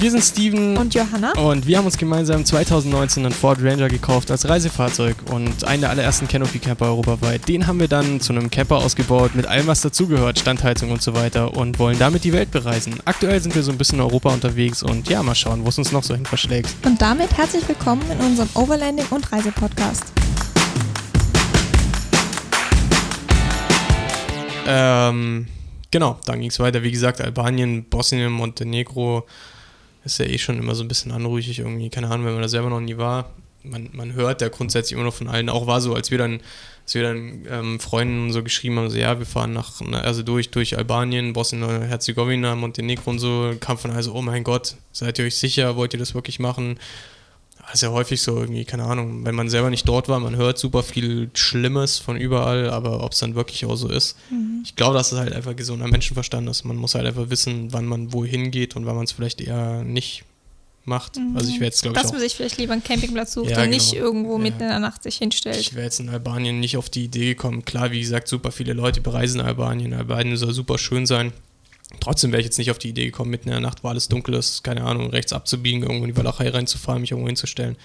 Wir 0.00 0.10
sind 0.10 0.24
Steven 0.24 0.78
und 0.78 0.94
Johanna 0.94 1.32
und 1.32 1.66
wir 1.66 1.76
haben 1.76 1.84
uns 1.84 1.98
gemeinsam 1.98 2.42
2019 2.42 3.26
einen 3.26 3.34
Ford 3.34 3.58
Ranger 3.60 3.88
gekauft 3.88 4.30
als 4.30 4.48
Reisefahrzeug 4.48 5.14
und 5.30 5.62
einen 5.64 5.82
der 5.82 5.90
allerersten 5.90 6.26
Canopy 6.26 6.58
Camper 6.58 6.86
europaweit. 6.86 7.46
Den 7.46 7.66
haben 7.66 7.78
wir 7.80 7.86
dann 7.86 8.18
zu 8.18 8.32
einem 8.32 8.48
Camper 8.48 8.78
ausgebaut 8.78 9.34
mit 9.34 9.44
allem, 9.44 9.66
was 9.66 9.82
dazugehört, 9.82 10.38
Standheizung 10.38 10.90
und 10.90 11.02
so 11.02 11.12
weiter 11.12 11.54
und 11.54 11.78
wollen 11.78 11.98
damit 11.98 12.24
die 12.24 12.32
Welt 12.32 12.50
bereisen. 12.50 12.94
Aktuell 13.04 13.42
sind 13.42 13.54
wir 13.54 13.62
so 13.62 13.72
ein 13.72 13.76
bisschen 13.76 13.98
in 13.98 14.04
Europa 14.06 14.30
unterwegs 14.30 14.82
und 14.82 15.06
ja, 15.10 15.22
mal 15.22 15.34
schauen, 15.34 15.66
wo 15.66 15.68
es 15.68 15.76
uns 15.76 15.92
noch 15.92 16.02
so 16.02 16.14
hin 16.14 16.24
verschlägt. 16.24 16.74
Und 16.86 17.02
damit 17.02 17.36
herzlich 17.36 17.68
willkommen 17.68 18.00
in 18.10 18.24
unserem 18.24 18.48
Overlanding 18.54 19.04
und 19.10 19.30
Reisepodcast. 19.30 20.04
Ähm, 24.66 25.46
genau, 25.90 26.18
dann 26.24 26.40
ging 26.40 26.48
es 26.48 26.58
weiter. 26.58 26.82
Wie 26.82 26.90
gesagt, 26.90 27.20
Albanien, 27.20 27.84
Bosnien, 27.84 28.32
Montenegro 28.32 29.26
ist 30.04 30.18
ja 30.18 30.26
eh 30.26 30.38
schon 30.38 30.58
immer 30.58 30.74
so 30.74 30.82
ein 30.84 30.88
bisschen 30.88 31.12
anruhig 31.12 31.58
irgendwie. 31.58 31.90
Keine 31.90 32.08
Ahnung, 32.08 32.26
wenn 32.26 32.34
man 32.34 32.42
da 32.42 32.48
selber 32.48 32.70
noch 32.70 32.80
nie 32.80 32.96
war. 32.96 33.34
Man, 33.62 33.90
man 33.92 34.14
hört 34.14 34.40
ja 34.40 34.48
grundsätzlich 34.48 34.92
immer 34.92 35.04
noch 35.04 35.14
von 35.14 35.28
allen. 35.28 35.50
Auch 35.50 35.66
war 35.66 35.80
so, 35.80 35.94
als 35.94 36.10
wir 36.10 36.16
dann, 36.16 36.40
als 36.84 36.94
wir 36.94 37.02
dann 37.02 37.46
ähm, 37.50 37.80
Freunden 37.80 38.32
so 38.32 38.42
geschrieben 38.42 38.78
haben, 38.78 38.88
so 38.88 38.96
ja, 38.96 39.18
wir 39.18 39.26
fahren 39.26 39.52
nach, 39.52 39.82
also 39.92 40.22
durch, 40.22 40.50
durch 40.50 40.78
Albanien, 40.78 41.34
Bosnien-Herzegowina, 41.34 42.54
Montenegro 42.56 43.10
und 43.10 43.18
so, 43.18 43.54
kam 43.60 43.76
von 43.76 43.90
also, 43.90 44.14
oh 44.14 44.22
mein 44.22 44.44
Gott, 44.44 44.76
seid 44.92 45.18
ihr 45.18 45.26
euch 45.26 45.36
sicher, 45.36 45.76
wollt 45.76 45.92
ihr 45.92 45.98
das 45.98 46.14
wirklich 46.14 46.38
machen? 46.38 46.78
Das 47.70 47.76
ist 47.76 47.82
ja 47.82 47.90
häufig 47.90 48.20
so 48.20 48.36
irgendwie, 48.36 48.64
keine 48.64 48.82
Ahnung, 48.82 49.24
wenn 49.24 49.36
man 49.36 49.48
selber 49.48 49.70
nicht 49.70 49.86
dort 49.86 50.08
war, 50.08 50.18
man 50.18 50.34
hört 50.34 50.58
super 50.58 50.82
viel 50.82 51.30
Schlimmes 51.34 51.98
von 51.98 52.16
überall, 52.16 52.68
aber 52.68 53.04
ob 53.04 53.12
es 53.12 53.20
dann 53.20 53.36
wirklich 53.36 53.64
auch 53.64 53.76
so 53.76 53.88
ist. 53.88 54.16
Mhm. 54.28 54.62
Ich 54.64 54.74
glaube, 54.74 54.98
das 54.98 55.12
ist 55.12 55.18
halt 55.18 55.32
einfach 55.32 55.54
gesunder 55.54 55.86
Menschenverstand 55.86 56.48
ist. 56.48 56.64
Man 56.64 56.76
muss 56.76 56.96
halt 56.96 57.06
einfach 57.06 57.30
wissen, 57.30 57.72
wann 57.72 57.86
man 57.86 58.12
wohin 58.12 58.50
geht 58.50 58.74
und 58.74 58.86
wann 58.86 58.96
man 58.96 59.04
es 59.04 59.12
vielleicht 59.12 59.40
eher 59.40 59.84
nicht 59.84 60.24
macht. 60.84 61.16
Mhm. 61.16 61.36
Also 61.36 61.48
ich 61.48 61.54
wäre 61.54 61.66
jetzt, 61.66 61.82
glaube 61.82 61.96
ich. 61.96 62.02
Dass 62.02 62.10
man 62.10 62.20
sich 62.20 62.34
vielleicht 62.34 62.58
lieber 62.58 62.72
einen 62.72 62.82
Campingplatz 62.82 63.34
sucht 63.34 63.50
ja, 63.50 63.58
und 63.58 63.62
genau. 63.62 63.74
nicht 63.76 63.92
irgendwo 63.92 64.32
ja. 64.32 64.42
mitten 64.42 64.62
in 64.62 64.68
der 64.68 64.80
Nacht 64.80 65.04
sich 65.04 65.18
hinstellt. 65.18 65.56
Ich 65.56 65.74
wäre 65.74 65.84
jetzt 65.84 66.00
in 66.00 66.08
Albanien 66.08 66.58
nicht 66.58 66.76
auf 66.76 66.90
die 66.90 67.04
Idee 67.04 67.28
gekommen. 67.28 67.64
Klar, 67.64 67.92
wie 67.92 68.00
gesagt, 68.00 68.26
super 68.26 68.50
viele 68.50 68.72
Leute 68.72 69.00
bereisen 69.00 69.40
Albanien. 69.40 69.94
Albanien 69.94 70.36
soll 70.36 70.52
super 70.52 70.76
schön 70.76 71.06
sein. 71.06 71.32
Trotzdem 71.98 72.30
wäre 72.30 72.40
ich 72.40 72.46
jetzt 72.46 72.58
nicht 72.58 72.70
auf 72.70 72.78
die 72.78 72.90
Idee 72.90 73.06
gekommen, 73.06 73.30
mitten 73.30 73.48
in 73.48 73.52
der 73.52 73.60
Nacht, 73.60 73.82
wo 73.82 73.88
alles 73.88 74.08
dunkel 74.08 74.34
ist, 74.34 74.62
keine 74.62 74.84
Ahnung, 74.84 75.10
rechts 75.10 75.32
abzubiegen, 75.32 75.82
irgendwo 75.82 76.04
in 76.04 76.12
die 76.12 76.16
Walachei 76.16 76.48
reinzufahren, 76.48 77.00
mich 77.00 77.10
irgendwo 77.10 77.28
hinzustellen. 77.28 77.76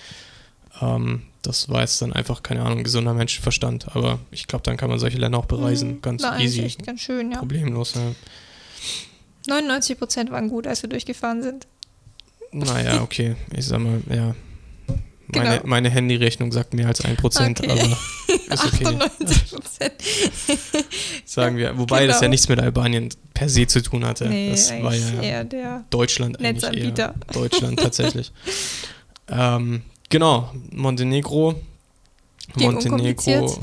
Ähm, 0.82 1.24
das 1.42 1.70
war 1.70 1.82
jetzt 1.82 2.02
dann 2.02 2.14
einfach, 2.14 2.44
keine 2.44 2.64
Ahnung, 2.64 2.84
gesunder 2.84 3.14
Menschenverstand. 3.14 3.96
Aber 3.96 4.20
ich 4.32 4.48
glaube, 4.48 4.64
dann 4.64 4.78
kann 4.78 4.90
man 4.90 5.00
solche 5.00 5.18
Länder 5.18 5.40
auch 5.40 5.46
bereisen. 5.46 5.96
Mhm, 5.96 6.02
ganz 6.02 6.24
easy. 6.40 6.62
Echt 6.62 6.86
ganz 6.86 7.02
schön, 7.02 7.32
ja. 7.32 7.40
Problemlos, 7.40 7.94
ja. 7.96 8.14
99 9.48 9.98
Prozent 9.98 10.32
waren 10.32 10.50
gut, 10.50 10.68
als 10.68 10.82
wir 10.82 10.90
durchgefahren 10.90 11.44
sind. 11.44 11.68
Naja, 12.52 13.02
okay. 13.02 13.36
Ich 13.56 13.66
sag 13.66 13.80
mal, 13.80 14.02
ja. 14.10 14.36
Meine, 15.28 15.58
genau. 15.58 15.68
meine 15.68 15.90
Handyrechnung 15.90 16.52
sagt 16.52 16.74
mehr 16.74 16.88
als 16.88 17.04
1%, 17.04 17.60
okay. 17.60 17.70
aber 17.70 17.98
ist 18.54 18.66
okay. 18.66 18.86
98 18.86 19.52
Prozent. 19.52 19.94
Sagen 21.26 21.58
wir. 21.58 21.78
Wobei 21.78 22.02
genau. 22.02 22.14
das 22.14 22.22
ja 22.22 22.28
nichts 22.28 22.48
mit 22.48 22.60
Albanien 22.60 23.10
per 23.36 23.50
se 23.50 23.68
zu 23.68 23.84
tun 23.84 24.04
hatte. 24.04 24.28
Nee, 24.28 24.50
das 24.50 24.72
war 24.72 24.96
ja 24.96 25.86
Deutschland 25.92 26.40
eigentlich 26.40 26.98
eher. 26.98 27.14
Deutschland 27.32 27.80
tatsächlich. 27.80 28.32
ähm, 29.28 29.84
genau, 30.10 30.52
Montenegro. 30.72 31.54
Ging 32.56 32.72
Montenegro, 32.72 33.60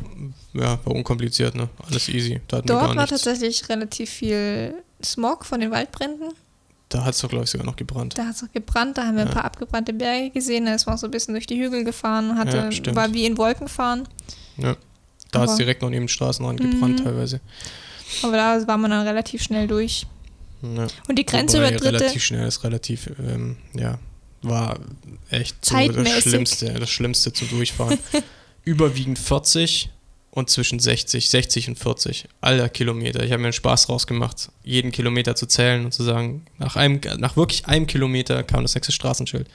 ja, 0.55 0.79
war 0.85 0.95
unkompliziert, 0.95 1.55
ne? 1.55 1.69
Alles 1.89 2.09
easy. 2.09 2.41
Dort 2.47 2.69
war 2.69 3.07
tatsächlich 3.07 3.69
relativ 3.69 4.11
viel 4.11 4.75
Smog 5.03 5.47
von 5.47 5.61
den 5.61 5.71
Waldbränden. 5.71 6.29
Da 6.91 7.05
hat 7.05 7.15
es 7.15 7.21
doch, 7.21 7.31
glaube 7.31 7.45
ich, 7.45 7.51
sogar 7.51 7.65
noch 7.65 7.77
gebrannt. 7.77 8.19
Da 8.19 8.27
hat 8.27 8.35
es 8.35 8.43
noch 8.43 8.53
gebrannt, 8.53 8.99
da 8.99 9.07
haben 9.07 9.17
wir 9.17 9.23
ja. 9.23 9.31
ein 9.31 9.35
paar 9.35 9.47
abgebrannte 9.47 9.95
Berge 9.95 10.29
gesehen. 10.29 10.67
Da 10.67 10.75
ist 10.75 10.85
man 10.85 10.99
so 10.99 11.07
ein 11.07 11.11
bisschen 11.11 11.33
durch 11.33 11.47
die 11.47 11.59
Hügel 11.59 11.85
gefahren, 11.85 12.37
hatte, 12.37 12.69
ja, 12.71 12.95
war 12.95 13.15
wie 13.15 13.25
in 13.25 13.39
Wolken 13.39 13.69
fahren. 13.69 14.07
Ja. 14.59 14.77
Da 15.31 15.41
hat 15.41 15.49
es 15.49 15.57
direkt 15.57 15.81
noch 15.81 15.89
neben 15.89 16.03
den 16.03 16.09
Straßenrand 16.09 16.61
gebrannt 16.61 17.01
mhm. 17.01 17.05
teilweise. 17.05 17.41
Aber 18.23 18.37
da 18.37 18.67
war 18.67 18.79
man 18.79 18.91
dann 18.91 19.07
relativ 19.07 19.43
schnell 19.43 19.67
durch. 19.67 20.07
Ja. 20.63 20.87
Und 21.09 21.19
die 21.19 21.27
Grenze 21.27 21.59
Wobei, 21.59 21.71
übertritte. 21.71 22.01
Relativ 22.01 22.25
schnell 22.25 22.47
ist 22.47 22.63
relativ, 22.65 23.11
ähm, 23.19 23.57
ja, 23.75 23.99
war 24.43 24.79
echt 25.31 25.65
so 25.65 25.77
das 25.77 26.23
Schlimmste, 26.23 26.75
das 26.75 26.91
Schlimmste 26.91 27.33
zum 27.33 27.49
Durchfahren. 27.49 27.99
Überwiegend 28.65 29.19
40 29.19 29.91
und 30.31 30.49
zwischen 30.51 30.79
60, 30.79 31.29
60 31.29 31.69
und 31.69 31.79
40. 31.79 32.29
Aller 32.41 32.69
Kilometer. 32.69 33.23
Ich 33.23 33.33
habe 33.33 33.41
mir 33.41 33.49
einen 33.49 33.53
Spaß 33.53 33.89
rausgemacht, 33.89 34.51
jeden 34.65 34.91
Kilometer 34.93 35.35
zu 35.35 35.47
zählen 35.47 35.85
und 35.85 35.93
zu 35.93 36.05
sagen, 36.05 36.47
nach, 36.59 36.77
einem, 36.77 37.01
nach 37.19 37.37
wirklich 37.37 37.67
einem 37.67 37.87
Kilometer 37.87 38.43
kam 38.43 38.63
das 38.63 38.75
nächste 38.75 38.93
Straßenschild. 38.93 39.49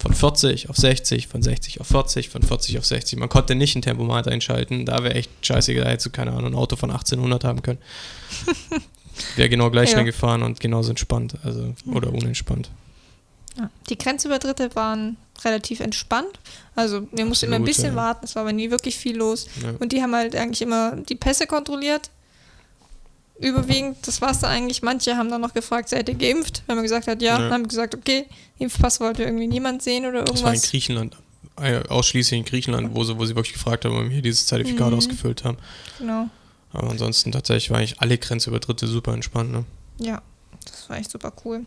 Von 0.00 0.14
40 0.14 0.70
auf 0.70 0.76
60, 0.76 1.26
von 1.26 1.42
60 1.42 1.80
auf 1.80 1.86
40, 1.86 2.30
von 2.30 2.42
40 2.42 2.78
auf 2.78 2.86
60. 2.86 3.18
Man 3.18 3.28
konnte 3.28 3.54
nicht 3.54 3.76
ein 3.76 3.82
Tempomat 3.82 4.28
einschalten. 4.28 4.86
Da 4.86 5.02
wäre 5.02 5.14
echt 5.14 5.30
scheiße, 5.42 5.74
da 5.74 5.84
hättest 5.84 6.06
du, 6.06 6.10
keine 6.10 6.32
Ahnung, 6.32 6.52
ein 6.52 6.54
Auto 6.54 6.76
von 6.76 6.90
1800 6.90 7.44
haben 7.44 7.62
können. 7.62 7.78
Wäre 9.36 9.50
genau 9.50 9.70
gleich 9.70 9.90
ja. 9.90 9.96
schnell 9.96 10.06
gefahren 10.06 10.42
und 10.42 10.60
genauso 10.60 10.90
entspannt. 10.90 11.34
Also, 11.42 11.74
oder 11.84 12.12
unentspannt. 12.12 12.70
Ja. 13.58 13.70
Die 13.90 13.98
Grenzübertritte 13.98 14.74
waren 14.74 15.18
relativ 15.44 15.80
entspannt. 15.80 16.38
Also 16.74 17.06
wir 17.12 17.24
mussten 17.24 17.46
immer 17.46 17.56
ein 17.56 17.64
bisschen 17.64 17.92
ja. 17.92 17.96
warten, 17.96 18.24
es 18.24 18.34
war 18.34 18.42
aber 18.42 18.52
nie 18.52 18.70
wirklich 18.70 18.96
viel 18.96 19.16
los. 19.16 19.48
Und 19.78 19.92
die 19.92 20.02
haben 20.02 20.14
halt 20.14 20.36
eigentlich 20.36 20.62
immer 20.62 20.96
die 20.96 21.14
Pässe 21.14 21.46
kontrolliert. 21.46 22.10
Überwiegend, 23.40 24.06
das 24.06 24.20
war 24.20 24.32
es 24.32 24.40
da 24.40 24.48
eigentlich. 24.48 24.82
Manche 24.82 25.16
haben 25.16 25.30
dann 25.30 25.40
noch 25.40 25.54
gefragt, 25.54 25.88
seid 25.88 26.08
ihr 26.08 26.14
geimpft? 26.14 26.62
Wenn 26.66 26.76
man 26.76 26.82
gesagt 26.82 27.06
hat, 27.06 27.22
ja, 27.22 27.38
dann 27.38 27.52
haben 27.52 27.68
gesagt, 27.68 27.94
okay, 27.94 28.26
Impfpass 28.58 29.00
wollte 29.00 29.22
irgendwie 29.22 29.46
niemand 29.46 29.82
sehen 29.82 30.04
oder 30.04 30.18
irgendwas. 30.18 30.40
Das 30.40 30.44
war 30.44 30.54
in 30.54 30.60
Griechenland, 30.60 31.16
äh, 31.60 31.80
ausschließlich 31.88 32.38
in 32.38 32.44
Griechenland, 32.44 32.94
wo 32.94 33.02
sie, 33.04 33.18
wo 33.18 33.24
sie 33.24 33.34
wirklich 33.34 33.54
gefragt 33.54 33.84
haben, 33.84 33.96
ob 33.96 34.04
wir 34.04 34.10
hier 34.10 34.22
dieses 34.22 34.46
Zertifikat 34.46 34.90
mhm. 34.90 34.98
ausgefüllt 34.98 35.44
haben. 35.44 35.56
Genau. 35.98 36.28
Aber 36.72 36.90
ansonsten 36.90 37.32
tatsächlich 37.32 37.70
waren 37.70 37.78
eigentlich 37.78 38.00
alle 38.00 38.18
Grenzübertritte 38.18 38.86
super 38.86 39.14
entspannt, 39.14 39.52
ne? 39.52 39.64
Ja, 39.98 40.22
das 40.64 40.88
war 40.88 40.98
echt 40.98 41.10
super 41.10 41.32
cool. 41.44 41.64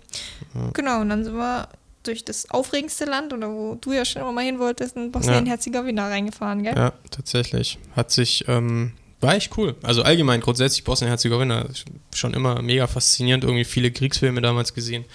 Ja. 0.54 0.70
Genau, 0.74 1.02
und 1.02 1.10
dann 1.10 1.24
sind 1.24 1.36
wir 1.36 1.68
durch 2.04 2.24
das 2.24 2.50
aufregendste 2.50 3.06
Land 3.06 3.34
oder 3.34 3.50
wo 3.50 3.76
du 3.76 3.94
ja 3.94 4.06
schon 4.06 4.22
immer 4.22 4.32
mal 4.32 4.44
hin 4.44 4.60
wolltest, 4.60 4.96
in 4.96 5.12
Bosnien-Herzegowina 5.12 6.04
ja. 6.04 6.08
reingefahren, 6.10 6.64
gell? 6.64 6.76
Ja, 6.76 6.94
tatsächlich. 7.10 7.80
Hat 7.96 8.12
sich, 8.12 8.46
ähm, 8.48 8.94
war 9.24 9.36
echt 9.36 9.58
cool. 9.58 9.76
Also 9.82 10.04
allgemein 10.04 10.42
grundsätzlich 10.42 10.84
Bosnien-Herzegowina 10.84 11.68
schon 12.14 12.34
immer 12.34 12.62
mega 12.62 12.88
faszinierend. 12.88 13.44
Irgendwie 13.44 13.66
viele 13.66 13.92
Kriegsfilme 13.92 14.42
damals 14.42 14.74
gesehen 14.74 15.06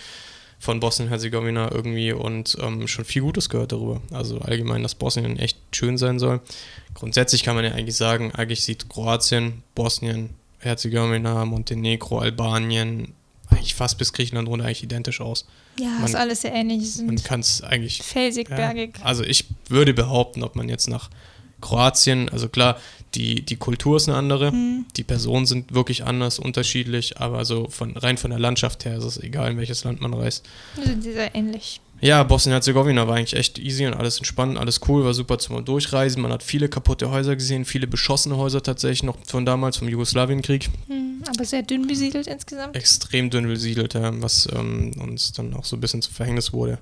von 0.59 0.81
Bosnien-Herzegowina 0.81 1.71
irgendwie 1.71 2.13
und 2.13 2.57
ähm, 2.61 2.89
schon 2.89 3.05
viel 3.05 3.23
Gutes 3.23 3.49
gehört 3.49 3.73
darüber. 3.73 4.03
Also 4.13 4.41
allgemein, 4.41 4.83
dass 4.83 4.95
Bosnien 4.95 5.39
echt 5.39 5.59
schön 5.73 5.99
sein 5.99 6.19
soll. 6.19 6.41
Grundsätzlich 6.95 7.45
kann 7.45 7.55
man 7.55 7.65
ja 7.65 7.73
eigentlich 7.73 7.97
sagen, 7.97 8.33
eigentlich 8.33 8.65
sieht 8.65 8.89
Kroatien, 8.89 9.63
Bosnien, 9.75 10.31
Herzegowina, 10.59 11.45
Montenegro, 11.45 12.19
Albanien, 12.19 13.13
eigentlich 13.51 13.75
fast 13.75 13.99
bis 13.99 14.13
Griechenland 14.13 14.49
runter 14.49 14.67
eigentlich 14.67 14.83
identisch 14.83 15.21
aus. 15.21 15.47
Ja, 15.79 15.91
man, 15.91 16.05
ist 16.05 16.17
alles 16.17 16.41
sehr 16.43 16.53
ähnlich. 16.53 16.99
Man 16.99 17.23
kann 17.23 17.41
es 17.41 17.63
eigentlich. 17.63 18.03
Felsig, 18.03 18.49
ja, 18.51 18.57
bergig. 18.57 18.95
Also 19.03 19.23
ich 19.23 19.45
würde 19.69 19.95
behaupten, 19.95 20.43
ob 20.43 20.57
man 20.57 20.69
jetzt 20.69 20.89
nach 20.89 21.09
Kroatien, 21.61 22.29
also 22.29 22.49
klar, 22.49 22.79
die, 23.15 23.45
die 23.45 23.57
Kultur 23.57 23.97
ist 23.97 24.09
eine 24.09 24.19
andere, 24.19 24.53
mhm. 24.53 24.87
die 24.97 25.05
Personen 25.05 25.47
sind 25.47 25.75
wirklich 25.75 26.05
anders, 26.05 26.39
unterschiedlich, 26.39 27.19
aber 27.19 27.45
so 27.45 27.69
von 27.69 27.97
rein 27.97 28.19
von 28.19 28.31
der 28.31 28.39
Landschaft 28.39 28.85
her 28.85 28.99
ist 28.99 29.05
es 29.05 29.19
egal, 29.19 29.53
in 29.53 29.59
welches 29.59 29.85
Land 29.85 30.01
man 30.01 30.15
reist. 30.15 30.47
Sind 30.83 31.03
sie 31.03 31.13
sehr 31.13 31.35
ähnlich. 31.35 31.81
Ja, 32.01 32.23
Bosnien-Herzegowina 32.23 33.09
war 33.09 33.17
eigentlich 33.17 33.35
echt 33.35 33.59
easy 33.59 33.85
und 33.87 33.95
alles 33.95 34.19
entspannt, 34.19 34.57
alles 34.57 34.81
cool, 34.87 35.05
war 35.05 35.15
super 35.15 35.39
zum 35.39 35.65
Durchreisen. 35.65 36.23
Man 36.23 36.33
hat 36.33 36.45
viele 36.45 36.69
kaputte 36.69 37.11
Häuser 37.11 37.35
gesehen, 37.35 37.65
viele 37.65 37.89
beschossene 37.89 38.37
Häuser 38.37 38.63
tatsächlich 38.63 39.03
noch 39.03 39.17
von 39.27 39.45
damals, 39.45 39.79
vom 39.79 39.89
Jugoslawienkrieg. 39.89 40.69
Hm, 40.87 41.25
aber 41.27 41.45
sehr 41.45 41.63
dünn 41.63 41.89
besiedelt 41.89 42.29
insgesamt. 42.29 42.77
Extrem 42.77 43.31
dünn 43.31 43.49
besiedelt, 43.49 43.95
ja, 43.95 44.13
was 44.23 44.49
ähm, 44.55 44.93
uns 45.01 45.33
dann 45.33 45.55
auch 45.55 45.65
so 45.65 45.77
ein 45.77 45.81
bisschen 45.81 46.01
zu 46.01 46.13
Verhängnis 46.13 46.53
wurde. 46.53 46.79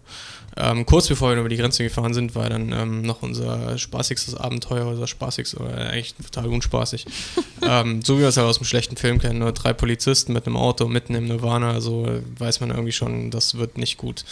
Ähm, 0.58 0.84
kurz 0.84 1.08
bevor 1.08 1.30
wir 1.30 1.40
über 1.40 1.48
die 1.48 1.56
Grenze 1.56 1.82
gefahren 1.82 2.12
sind, 2.12 2.34
war 2.34 2.50
dann 2.50 2.72
ähm, 2.72 3.02
noch 3.02 3.22
unser 3.22 3.78
spaßigstes 3.78 4.34
Abenteuer, 4.34 4.86
unser 4.86 5.06
spaßigstes, 5.06 5.58
oder 5.58 5.90
eigentlich 5.90 6.14
total 6.14 6.48
unspaßig. 6.48 7.06
Ähm, 7.62 8.00
so 8.02 8.16
wie 8.16 8.20
wir 8.20 8.28
es 8.28 8.36
halt 8.36 8.46
aus 8.46 8.58
einem 8.58 8.66
schlechten 8.66 8.96
Film 8.96 9.18
kennen, 9.18 9.40
nur 9.40 9.50
drei 9.50 9.72
Polizisten 9.72 10.34
mit 10.34 10.46
einem 10.46 10.56
Auto 10.56 10.86
mitten 10.86 11.14
im 11.14 11.24
Nirvana, 11.24 11.72
also 11.72 12.06
weiß 12.38 12.60
man 12.60 12.70
irgendwie 12.70 12.92
schon, 12.92 13.30
das 13.30 13.56
wird 13.56 13.76
nicht 13.76 13.96
gut. 13.96 14.24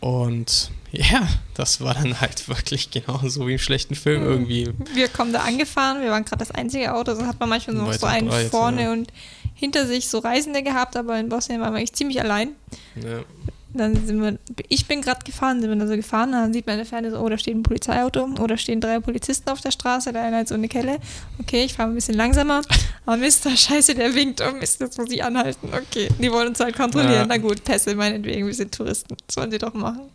Und 0.00 0.70
ja, 0.92 1.26
das 1.54 1.80
war 1.80 1.94
dann 1.94 2.20
halt 2.20 2.48
wirklich 2.48 2.90
genauso 2.90 3.46
wie 3.46 3.52
im 3.52 3.58
schlechten 3.58 3.94
Film 3.94 4.22
mhm. 4.22 4.30
irgendwie. 4.30 4.72
Wir 4.94 5.08
kommen 5.08 5.32
da 5.32 5.40
angefahren, 5.40 6.02
wir 6.02 6.10
waren 6.10 6.24
gerade 6.24 6.38
das 6.38 6.50
einzige 6.50 6.94
Auto, 6.94 7.14
so 7.14 7.26
hat 7.26 7.40
man 7.40 7.48
manchmal 7.48 7.76
noch 7.76 7.92
so 7.92 8.06
einen 8.06 8.30
vorne 8.50 8.84
ja. 8.84 8.92
und 8.92 9.12
hinter 9.54 9.86
sich 9.86 10.08
so 10.08 10.18
Reisende 10.18 10.62
gehabt, 10.62 10.96
aber 10.96 11.18
in 11.18 11.28
Bosnien 11.28 11.60
waren 11.60 11.72
wir 11.72 11.78
eigentlich 11.78 11.94
ziemlich 11.94 12.20
allein. 12.20 12.50
Ja. 12.96 13.20
Dann 13.78 14.06
sind 14.06 14.20
wir, 14.20 14.38
ich 14.68 14.86
bin 14.86 15.02
gerade 15.02 15.24
gefahren, 15.24 15.60
sind 15.60 15.70
wir 15.70 15.76
da 15.76 15.86
so 15.86 15.96
gefahren, 15.96 16.32
dann 16.32 16.52
sieht 16.52 16.66
man 16.66 16.74
in 16.74 16.78
der 16.80 16.86
Ferne 16.86 17.10
so, 17.10 17.18
oh, 17.18 17.28
da 17.28 17.38
steht 17.38 17.54
ein 17.54 17.62
Polizeiauto 17.62 18.28
oder 18.40 18.56
stehen 18.56 18.80
drei 18.80 19.00
Polizisten 19.00 19.50
auf 19.50 19.60
der 19.60 19.70
Straße, 19.70 20.12
der 20.12 20.22
eine 20.22 20.38
hat 20.38 20.48
so 20.48 20.54
eine 20.54 20.68
Kelle. 20.68 20.98
Okay, 21.40 21.64
ich 21.64 21.74
fahre 21.74 21.90
ein 21.90 21.94
bisschen 21.94 22.14
langsamer. 22.14 22.62
Aber 23.04 23.16
Mist, 23.16 23.48
scheiße, 23.56 23.94
der 23.94 24.14
winkt. 24.14 24.42
Oh 24.42 24.52
Mist, 24.52 24.80
jetzt 24.80 24.98
muss 24.98 25.10
ich 25.10 25.22
anhalten. 25.22 25.68
Okay, 25.72 26.08
die 26.18 26.30
wollen 26.30 26.48
uns 26.48 26.60
halt 26.60 26.76
kontrollieren. 26.76 27.12
Ja. 27.12 27.26
Na 27.26 27.36
gut, 27.36 27.64
Pässe, 27.64 27.94
meinetwegen, 27.94 28.46
wir 28.46 28.54
sind 28.54 28.74
Touristen. 28.74 29.16
Das 29.26 29.36
wollen 29.36 29.50
sie 29.50 29.58
doch 29.58 29.74
machen. 29.74 30.10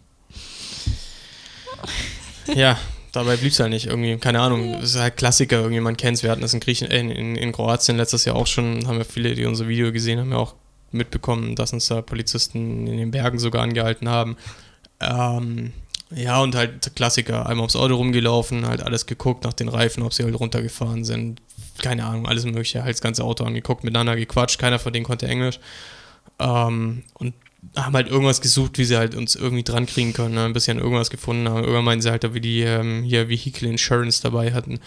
Ja, 2.54 2.78
dabei 3.12 3.38
blieb 3.38 3.52
es 3.52 3.60
halt 3.60 3.72
nicht 3.72 3.88
irgendwie, 3.88 4.18
keine 4.18 4.40
Ahnung, 4.40 4.76
es 4.76 4.96
ist 4.96 5.00
halt 5.00 5.18
Klassiker, 5.18 5.62
irgendwie, 5.62 5.80
man 5.80 5.98
kennt 5.98 6.18
es. 6.18 6.24
Wir 6.24 6.32
hatten 6.32 6.42
das 6.42 6.54
in, 6.54 6.60
Griechen, 6.60 6.90
äh, 6.90 7.00
in, 7.00 7.36
in 7.36 7.52
Kroatien 7.52 7.98
letztes 7.98 8.26
Jahr 8.26 8.36
auch 8.36 8.48
schon, 8.48 8.88
haben 8.88 8.98
wir 8.98 9.06
viele, 9.06 9.36
die 9.36 9.46
unser 9.46 9.68
Video 9.68 9.92
gesehen 9.92 10.20
haben, 10.20 10.32
ja 10.32 10.38
auch 10.38 10.56
mitbekommen, 10.94 11.56
dass 11.56 11.74
uns 11.74 11.88
da 11.88 12.02
Polizisten 12.02 12.88
in 12.88 12.98
den 12.98 13.12
Bergen 13.12 13.40
sogar 13.40 13.64
angehalten 13.64 14.10
haben. 14.10 14.38
Ähm, 15.00 15.74
ja, 16.14 16.42
und 16.42 16.56
halt 16.56 16.96
Klassiker, 16.96 17.48
einmal 17.48 17.66
aufs 17.66 17.76
Auto 17.76 17.96
rumgelaufen, 17.96 18.66
halt 18.68 18.84
alles 18.84 19.06
geguckt 19.06 19.44
nach 19.44 19.54
den 19.54 19.70
Reifen, 19.70 20.04
ob 20.04 20.14
sie 20.14 20.24
halt 20.24 20.38
runtergefahren 20.40 21.06
sind. 21.06 21.42
Keine 21.82 22.06
Ahnung, 22.06 22.28
alles 22.28 22.46
mögliche, 22.46 22.84
halt 22.84 22.96
das 22.96 23.02
ganze 23.02 23.24
Auto 23.24 23.46
angeguckt, 23.46 23.84
miteinander 23.84 24.16
gequatscht, 24.16 24.60
keiner 24.60 24.78
von 24.78 24.92
denen 24.92 25.06
konnte 25.06 25.28
Englisch. 25.28 25.60
Ähm, 26.40 27.04
und 27.14 27.34
haben 27.76 27.96
halt 27.96 28.10
irgendwas 28.10 28.42
gesucht, 28.42 28.78
wie 28.78 28.86
sie 28.86 28.98
halt 28.98 29.16
uns 29.16 29.36
irgendwie 29.36 29.64
dran 29.64 29.86
kriegen 29.86 30.14
können, 30.14 30.36
ne? 30.36 30.46
ein 30.46 30.54
bisschen 30.54 30.80
irgendwas 30.80 31.10
gefunden 31.10 31.48
haben. 31.48 31.60
Irgendwann 31.60 31.86
meinen 31.86 32.02
sie 32.02 32.12
halt, 32.12 32.34
wir 32.34 32.42
die 32.42 32.62
ähm, 32.62 33.04
hier 33.04 33.30
Vehicle 33.30 33.70
Insurance 33.70 34.22
dabei 34.22 34.52
hatten 34.52 34.80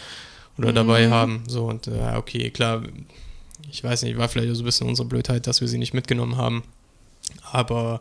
oder 0.58 0.70
mhm. 0.70 0.74
dabei 0.74 1.10
haben. 1.10 1.44
So 1.46 1.64
und 1.64 1.86
äh, 1.86 2.14
okay, 2.16 2.50
klar, 2.50 2.82
ich 3.70 3.82
weiß 3.82 4.02
nicht, 4.02 4.16
war 4.16 4.28
vielleicht 4.28 4.55
so 4.55 4.62
ein 4.62 4.66
bisschen 4.66 4.88
unsere 4.88 5.08
Blödheit, 5.08 5.46
dass 5.46 5.61
wir 5.61 5.69
sie 5.69 5.78
nicht 5.78 5.94
mitgenommen 5.94 6.37
haben. 6.37 6.62
Aber 7.52 8.00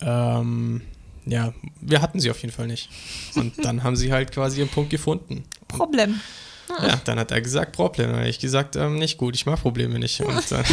ähm, 0.00 0.82
ja, 1.26 1.52
wir 1.80 2.00
hatten 2.00 2.20
sie 2.20 2.30
auf 2.30 2.40
jeden 2.40 2.54
Fall 2.54 2.66
nicht. 2.66 2.88
Und 3.34 3.64
dann 3.64 3.82
haben 3.82 3.96
sie 3.96 4.12
halt 4.12 4.32
quasi 4.32 4.60
ihren 4.60 4.68
Punkt 4.68 4.90
gefunden. 4.90 5.44
Problem. 5.66 6.20
Ja, 6.68 7.00
dann 7.04 7.18
hat 7.18 7.30
er 7.30 7.40
gesagt, 7.40 7.72
Problem. 7.72 8.08
Dann 8.10 8.20
habe 8.20 8.28
ich 8.28 8.38
gesagt, 8.38 8.76
ähm, 8.76 8.96
nicht 8.96 9.18
gut, 9.18 9.34
ich 9.34 9.46
mag 9.46 9.60
Probleme 9.60 9.98
nicht. 9.98 10.20
Und 10.20 10.42
dann, 10.50 10.64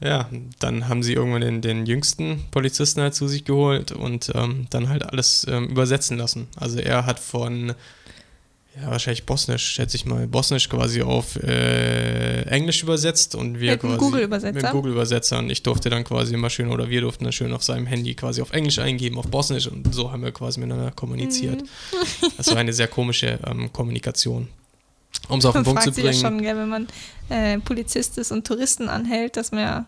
ja, 0.00 0.28
dann 0.58 0.88
haben 0.88 1.02
sie 1.02 1.14
irgendwann 1.14 1.40
den, 1.40 1.60
den 1.60 1.86
jüngsten 1.86 2.44
Polizisten 2.50 3.00
halt 3.00 3.14
zu 3.14 3.28
sich 3.28 3.44
geholt 3.44 3.92
und 3.92 4.32
ähm, 4.34 4.66
dann 4.70 4.88
halt 4.88 5.04
alles 5.04 5.46
ähm, 5.48 5.68
übersetzen 5.68 6.18
lassen. 6.18 6.48
Also 6.56 6.78
er 6.78 7.06
hat 7.06 7.20
von 7.20 7.74
ja, 8.80 8.90
wahrscheinlich 8.90 9.24
Bosnisch, 9.24 9.64
schätze 9.64 9.96
ich 9.96 10.04
mal. 10.04 10.26
Bosnisch 10.26 10.68
quasi 10.68 11.02
auf 11.02 11.36
äh, 11.36 12.42
Englisch 12.42 12.82
übersetzt 12.82 13.36
und 13.36 13.60
wir 13.60 13.72
mit 13.72 13.80
quasi. 13.80 13.98
Google-Übersetzer. 13.98 14.62
Mit 14.62 14.70
Google-Übersetzer. 14.70 15.38
Und 15.38 15.50
ich 15.50 15.62
durfte 15.62 15.90
dann 15.90 16.02
quasi 16.02 16.34
immer 16.34 16.50
schön, 16.50 16.70
oder 16.70 16.90
wir 16.90 17.02
durften 17.02 17.22
dann 17.22 17.32
schön 17.32 17.52
auf 17.52 17.62
seinem 17.62 17.86
Handy 17.86 18.14
quasi 18.14 18.42
auf 18.42 18.52
Englisch 18.52 18.80
eingeben, 18.80 19.16
auf 19.18 19.28
Bosnisch 19.28 19.68
und 19.68 19.94
so 19.94 20.10
haben 20.10 20.24
wir 20.24 20.32
quasi 20.32 20.58
miteinander 20.58 20.90
kommuniziert. 20.90 21.62
Mhm. 21.62 21.66
Das 22.36 22.48
war 22.48 22.56
eine 22.56 22.72
sehr 22.72 22.88
komische 22.88 23.38
ähm, 23.46 23.72
Kommunikation. 23.72 24.48
Um 25.28 25.38
es 25.38 25.44
auf 25.44 25.54
den 25.54 25.62
Punkt 25.62 25.82
zu 25.82 25.92
bringen. 25.92 26.06
Ja 26.06 26.12
schon, 26.12 26.42
gell, 26.42 26.56
wenn 26.56 26.68
man 26.68 26.88
äh, 27.28 27.58
Polizist 27.58 28.18
ist 28.18 28.32
und 28.32 28.44
Touristen 28.46 28.88
anhält, 28.88 29.36
dass 29.36 29.52
man 29.52 29.60
ja 29.60 29.86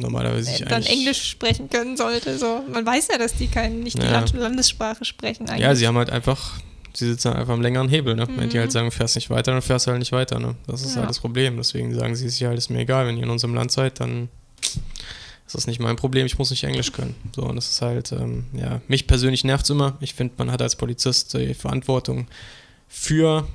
normalerweise 0.00 0.64
äh, 0.64 0.66
dann 0.66 0.82
Englisch 0.82 1.22
sprechen 1.30 1.70
können 1.70 1.96
sollte. 1.96 2.36
So. 2.36 2.64
Man 2.68 2.84
weiß 2.84 3.08
ja, 3.12 3.18
dass 3.18 3.34
die 3.34 3.46
kein, 3.46 3.80
nicht 3.80 4.02
ja. 4.02 4.22
die 4.22 4.36
Landessprache 4.36 5.04
sprechen 5.04 5.48
eigentlich. 5.48 5.62
Ja, 5.62 5.74
sie 5.74 5.86
haben 5.86 5.96
halt 5.96 6.10
einfach 6.10 6.58
sie 6.94 7.08
sitzen 7.08 7.32
einfach 7.32 7.54
am 7.54 7.62
längeren 7.62 7.88
Hebel, 7.88 8.14
ne? 8.14 8.26
Mhm. 8.26 8.36
Wenn 8.36 8.48
die 8.50 8.58
halt 8.58 8.68
mhm. 8.68 8.72
sagen, 8.72 8.90
fährst 8.90 9.14
nicht 9.14 9.30
weiter, 9.30 9.52
dann 9.52 9.62
fährst 9.62 9.86
du 9.86 9.90
halt 9.90 9.98
nicht 9.98 10.12
weiter, 10.12 10.38
ne? 10.38 10.56
Das 10.66 10.82
ist 10.82 10.94
ja. 10.94 11.00
halt 11.00 11.10
das 11.10 11.20
Problem. 11.20 11.56
Deswegen 11.56 11.94
sagen 11.94 12.14
sie 12.14 12.28
sich 12.28 12.44
halt, 12.44 12.58
ist 12.58 12.70
mir 12.70 12.80
egal, 12.80 13.06
wenn 13.06 13.16
ihr 13.16 13.24
in 13.24 13.30
unserem 13.30 13.54
Land 13.54 13.72
seid, 13.72 14.00
dann 14.00 14.28
ist 15.46 15.54
das 15.54 15.66
nicht 15.66 15.80
mein 15.80 15.96
Problem, 15.96 16.24
ich 16.26 16.38
muss 16.38 16.50
nicht 16.50 16.64
Englisch 16.64 16.92
können. 16.92 17.14
So, 17.34 17.42
und 17.42 17.56
das 17.56 17.68
ist 17.68 17.82
halt, 17.82 18.12
ähm, 18.12 18.46
ja, 18.54 18.80
mich 18.88 19.06
persönlich 19.06 19.44
nervt 19.44 19.64
es 19.64 19.70
immer. 19.70 19.96
Ich 20.00 20.14
finde, 20.14 20.34
man 20.38 20.50
hat 20.50 20.62
als 20.62 20.76
Polizist 20.76 21.34
die 21.34 21.54
Verantwortung 21.54 22.26
für, 22.88 23.46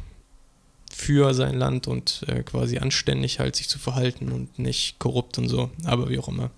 für 0.93 1.33
sein 1.33 1.57
Land 1.57 1.87
und 1.87 2.23
äh, 2.27 2.43
quasi 2.43 2.77
anständig 2.77 3.39
halt 3.39 3.55
sich 3.55 3.67
zu 3.67 3.79
verhalten 3.79 4.31
und 4.31 4.59
nicht 4.59 4.99
korrupt 4.99 5.37
und 5.37 5.49
so. 5.49 5.71
Aber 5.85 6.09
wie 6.09 6.19
auch 6.19 6.27
immer. 6.27 6.51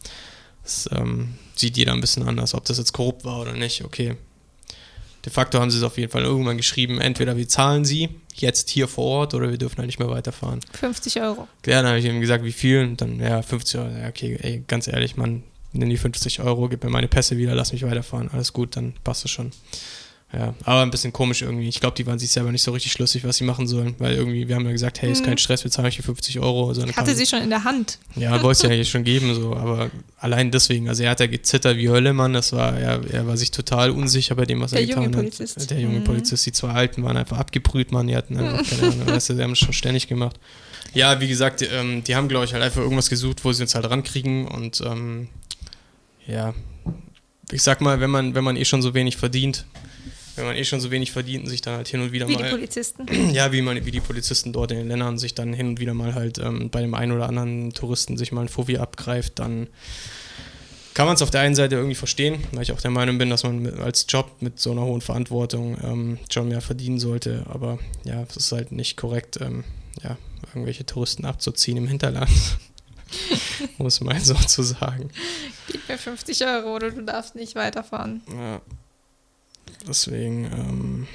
Das 0.64 0.90
ähm, 0.92 1.36
sieht 1.56 1.78
jeder 1.78 1.94
ein 1.94 2.02
bisschen 2.02 2.28
anders, 2.28 2.54
ob 2.54 2.66
das 2.66 2.78
jetzt 2.78 2.92
korrupt 2.92 3.24
war 3.24 3.40
oder 3.40 3.54
nicht. 3.54 3.84
Okay, 3.84 4.18
De 5.30 5.34
facto 5.36 5.60
haben 5.60 5.70
sie 5.70 5.78
es 5.78 5.84
auf 5.84 6.00
jeden 6.00 6.12
Fall 6.12 6.24
irgendwann 6.24 6.58
geschrieben, 6.58 7.00
entweder 7.00 7.38
wir 7.38 7.48
zahlen 7.48 7.86
sie 7.86 8.10
jetzt 8.34 8.72
hier 8.72 8.88
vor 8.88 9.06
Ort 9.06 9.36
oder 9.36 9.52
wir 9.52 9.60
dürfen 9.60 9.78
halt 9.78 9.86
nicht 9.86 10.00
mehr 10.00 10.10
weiterfahren. 10.10 10.60
50 10.74 11.22
Euro. 11.22 11.48
Ja, 11.68 11.84
dann 11.84 11.90
habe 11.90 12.00
ich 12.00 12.06
ihm 12.06 12.20
gesagt, 12.20 12.44
wie 12.44 12.52
viel? 12.52 12.82
Und 12.82 13.00
dann, 13.00 13.20
ja, 13.20 13.44
50 13.44 13.80
Euro. 13.80 13.90
Ja, 13.96 14.08
okay, 14.08 14.40
ey, 14.42 14.64
ganz 14.68 14.88
ehrlich, 14.88 15.18
Mann, 15.18 15.44
nimm 15.72 15.88
die 15.88 15.98
50 15.98 16.40
Euro, 16.40 16.68
gib 16.68 16.84
mir 16.84 16.90
meine 16.90 17.08
Pässe 17.08 17.38
wieder, 17.38 17.54
lass 17.54 17.74
mich 17.74 17.84
weiterfahren. 17.84 18.32
Alles 18.32 18.54
gut, 18.54 18.76
dann 18.76 18.96
passt 19.04 19.24
es 19.24 19.30
schon. 19.30 19.52
Ja, 20.32 20.54
aber 20.64 20.84
ein 20.84 20.92
bisschen 20.92 21.12
komisch 21.12 21.42
irgendwie. 21.42 21.68
Ich 21.68 21.80
glaube, 21.80 21.96
die 21.96 22.06
waren 22.06 22.20
sich 22.20 22.30
selber 22.30 22.52
nicht 22.52 22.62
so 22.62 22.72
richtig 22.72 22.92
schlüssig, 22.92 23.24
was 23.24 23.38
sie 23.38 23.44
machen 23.44 23.68
sollen, 23.68 23.96
weil 23.98 24.14
irgendwie, 24.14 24.48
wir 24.48 24.56
haben 24.56 24.66
ja 24.66 24.72
gesagt, 24.72 25.02
hey, 25.02 25.12
ist 25.12 25.24
kein 25.24 25.34
mhm. 25.34 25.38
Stress, 25.40 25.64
wir 25.64 25.72
zahlen 25.72 25.88
euch 25.88 25.96
die 25.96 26.04
50 26.04 26.40
Euro. 26.40 26.72
So 26.76 26.84
ich 26.84 26.96
hatte 26.96 27.16
sie 27.16 27.26
schon 27.26 27.42
in 27.42 27.50
der 27.50 27.64
Hand. 27.64 27.98
Ja, 28.16 28.44
wollte 28.44 28.58
es 28.58 28.62
ja 28.62 28.70
eigentlich 28.76 28.92
schon 28.92 29.04
geben, 29.04 29.34
so, 29.34 29.56
aber 29.56 29.90
allein 30.20 30.52
deswegen, 30.52 30.88
also 30.88 31.02
er 31.02 31.12
hat 31.12 31.20
ja 31.20 31.26
gezittert 31.26 31.78
wie 31.78 31.90
Hölle, 31.90 32.14
Mann, 32.14 32.34
das 32.34 32.54
war, 32.54 32.78
er, 32.78 33.02
er 33.12 33.26
war 33.26 33.38
sich 33.38 33.50
total 33.50 33.90
unsicher 33.90 34.36
bei 34.36 34.46
dem, 34.46 34.62
was 34.62 34.70
der 34.70 34.82
er 34.82 34.86
getan 34.86 35.04
junge 35.06 35.16
Polizist. 35.16 35.62
hat. 35.62 35.72
Der 35.72 35.80
junge 35.80 36.00
mhm. 36.00 36.04
Polizist. 36.04 36.46
Die 36.46 36.52
zwei 36.52 36.70
Alten 36.74 37.04
waren 37.04 37.18
einfach 37.18 37.40
abgebrüht, 37.40 37.92
Mann, 37.92 38.06
die 38.06 38.16
hatten 38.16 38.38
einfach 38.38 38.70
keine 38.70 38.94
Ahnung, 38.94 39.08
weißt 39.08 39.30
du, 39.30 39.34
die 39.34 39.42
haben 39.42 39.54
es 39.54 39.60
schon 39.60 39.74
ständig 39.74 40.08
gemacht. 40.08 40.40
Ja, 40.94 41.20
wie 41.20 41.28
gesagt, 41.28 41.62
die, 41.62 41.66
ähm, 41.66 42.04
die 42.04 42.16
haben, 42.16 42.28
glaube 42.28 42.46
ich, 42.46 42.54
halt 42.54 42.62
einfach 42.62 42.82
irgendwas 42.82 43.10
gesucht, 43.10 43.44
wo 43.44 43.52
sie 43.52 43.64
uns 43.64 43.74
halt 43.74 43.90
rankriegen 43.90 44.48
und 44.48 44.82
ähm, 44.86 45.28
ja, 46.28 46.54
ich 47.52 47.64
sag 47.64 47.82
mal, 47.82 48.00
wenn 48.00 48.12
man, 48.12 48.36
wenn 48.36 48.44
man 48.44 48.56
eh 48.56 48.66
schon 48.66 48.84
so 48.84 48.94
wenig 48.94 49.18
verdient, 49.18 49.66
wenn 50.40 50.48
man 50.48 50.56
eh 50.56 50.66
schon 50.66 50.80
so 50.80 50.90
wenig 50.90 51.12
verdient 51.12 51.44
und 51.44 51.50
sich 51.50 51.62
dann 51.62 51.76
halt 51.76 51.88
hin 51.88 52.02
und 52.02 52.12
wieder 52.12 52.28
wie 52.28 52.34
mal. 52.34 52.40
Wie 52.40 52.44
die 52.44 52.50
Polizisten. 52.50 53.06
Ja, 53.34 53.52
wie, 53.52 53.62
man, 53.62 53.86
wie 53.86 53.92
die 53.92 54.00
Polizisten 54.00 54.54
dort 54.54 54.72
in 54.72 54.80
den 54.80 54.88
Ländern 54.88 55.18
sich 55.18 55.36
dann 55.36 55.54
hin 55.54 55.68
und 55.68 55.80
wieder 55.80 55.94
mal 55.94 56.16
halt 56.16 56.40
ähm, 56.40 56.70
bei 56.70 56.82
dem 56.82 56.94
einen 56.94 57.12
oder 57.12 57.28
anderen 57.28 57.74
Touristen 57.74 58.18
sich 58.18 58.32
mal 58.32 58.42
ein 58.42 58.50
Fovi 58.50 58.78
abgreift, 58.78 59.40
dann 59.40 59.68
kann 60.94 61.06
man 61.06 61.16
es 61.16 61.22
auf 61.22 61.30
der 61.30 61.42
einen 61.42 61.56
Seite 61.56 61.76
irgendwie 61.76 61.96
verstehen, 61.96 62.44
weil 62.52 62.64
ich 62.64 62.72
auch 62.72 62.82
der 62.82 62.92
Meinung 62.92 63.18
bin, 63.18 63.30
dass 63.30 63.44
man 63.44 63.60
mit, 63.60 63.80
als 63.80 64.06
Job 64.10 64.32
mit 64.42 64.60
so 64.60 64.72
einer 64.72 64.82
hohen 64.82 65.02
Verantwortung 65.02 65.78
ähm, 65.84 66.20
schon 66.30 66.50
mehr 66.50 66.62
verdienen 66.62 67.00
sollte. 67.00 67.46
Aber 67.50 67.80
ja, 68.04 68.24
es 68.28 68.36
ist 68.36 68.52
halt 68.52 68.72
nicht 68.72 68.98
korrekt, 68.98 69.40
ähm, 69.40 69.64
ja, 70.04 70.18
irgendwelche 70.48 70.86
Touristen 70.86 71.26
abzuziehen 71.26 71.78
im 71.78 71.88
Hinterland. 71.88 72.30
Muss 73.78 74.02
man 74.02 74.20
so 74.20 74.34
zu 74.34 74.64
sagen. 74.64 75.10
Gib 75.68 75.88
mir 75.88 75.98
50 75.98 76.46
Euro 76.46 76.76
oder 76.76 76.92
du 76.92 77.02
darfst 77.04 77.36
nicht 77.36 77.56
weiterfahren. 77.56 78.22
Ja, 78.32 78.62
Deswegen 79.88 80.46
ähm, 80.46 81.08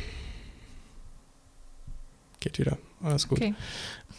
geht 2.41 2.59
wieder. 2.59 2.79
Alles 3.03 3.29
gut. 3.29 3.39
Okay. 3.39 3.55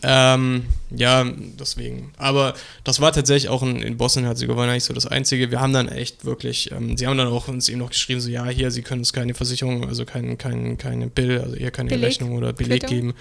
Ähm, 0.03 0.65
ja, 0.91 1.25
deswegen. 1.59 2.11
Aber 2.17 2.53
das 2.83 2.99
war 2.99 3.11
tatsächlich 3.11 3.49
auch 3.49 3.63
in, 3.63 3.81
in 3.81 3.97
Bosnien-Herzegowina 3.97 4.73
nicht 4.73 4.83
so 4.83 4.93
das 4.93 5.07
Einzige. 5.07 5.49
Wir 5.49 5.61
haben 5.61 5.73
dann 5.73 5.87
echt 5.87 6.25
wirklich, 6.25 6.71
ähm, 6.71 6.95
sie 6.95 7.07
haben 7.07 7.17
dann 7.17 7.27
auch 7.27 7.47
uns 7.47 7.69
eben 7.69 7.79
noch 7.79 7.89
geschrieben, 7.89 8.21
so 8.21 8.29
ja, 8.29 8.45
hier, 8.45 8.69
sie 8.71 8.83
können 8.83 9.01
uns 9.01 9.13
keine 9.13 9.33
Versicherung, 9.33 9.87
also 9.87 10.05
kein, 10.05 10.37
kein, 10.37 10.77
keine 10.77 11.07
Bill, 11.07 11.39
also 11.41 11.55
eher 11.55 11.71
keine 11.71 11.89
Beleg. 11.89 12.09
Rechnung 12.09 12.33
oder 12.33 12.53
Beleg 12.53 12.81
Quittung. 12.81 12.95
geben. 12.95 13.13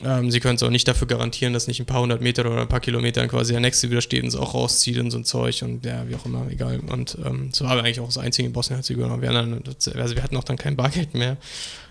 Ähm, 0.00 0.30
sie 0.30 0.40
können 0.40 0.56
es 0.56 0.62
auch 0.62 0.70
nicht 0.70 0.88
dafür 0.88 1.06
garantieren, 1.06 1.52
dass 1.52 1.66
nicht 1.66 1.78
ein 1.78 1.86
paar 1.86 2.00
hundert 2.00 2.22
Meter 2.22 2.46
oder 2.46 2.62
ein 2.62 2.68
paar 2.68 2.80
Kilometer 2.80 3.26
quasi 3.28 3.52
der 3.52 3.60
nächste 3.60 3.90
wieder 3.90 4.00
steht 4.00 4.22
und 4.22 4.28
es 4.28 4.36
auch 4.36 4.54
rauszieht 4.54 4.98
und 4.98 5.10
so 5.10 5.18
ein 5.18 5.24
Zeug 5.24 5.62
und 5.62 5.84
ja, 5.84 6.08
wie 6.08 6.14
auch 6.14 6.24
immer, 6.24 6.46
egal. 6.50 6.80
Und 6.80 7.18
ähm, 7.24 7.50
so 7.52 7.66
war 7.66 7.72
eigentlich 7.72 8.00
auch 8.00 8.06
das 8.06 8.16
einzige 8.16 8.46
in 8.46 8.54
Bosnien-Herzegowina. 8.54 9.20
Wir, 9.20 9.30
also 9.30 10.16
wir 10.16 10.22
hatten 10.22 10.36
auch 10.36 10.44
dann 10.44 10.56
kein 10.56 10.76
Bargeld 10.76 11.14
mehr. 11.14 11.36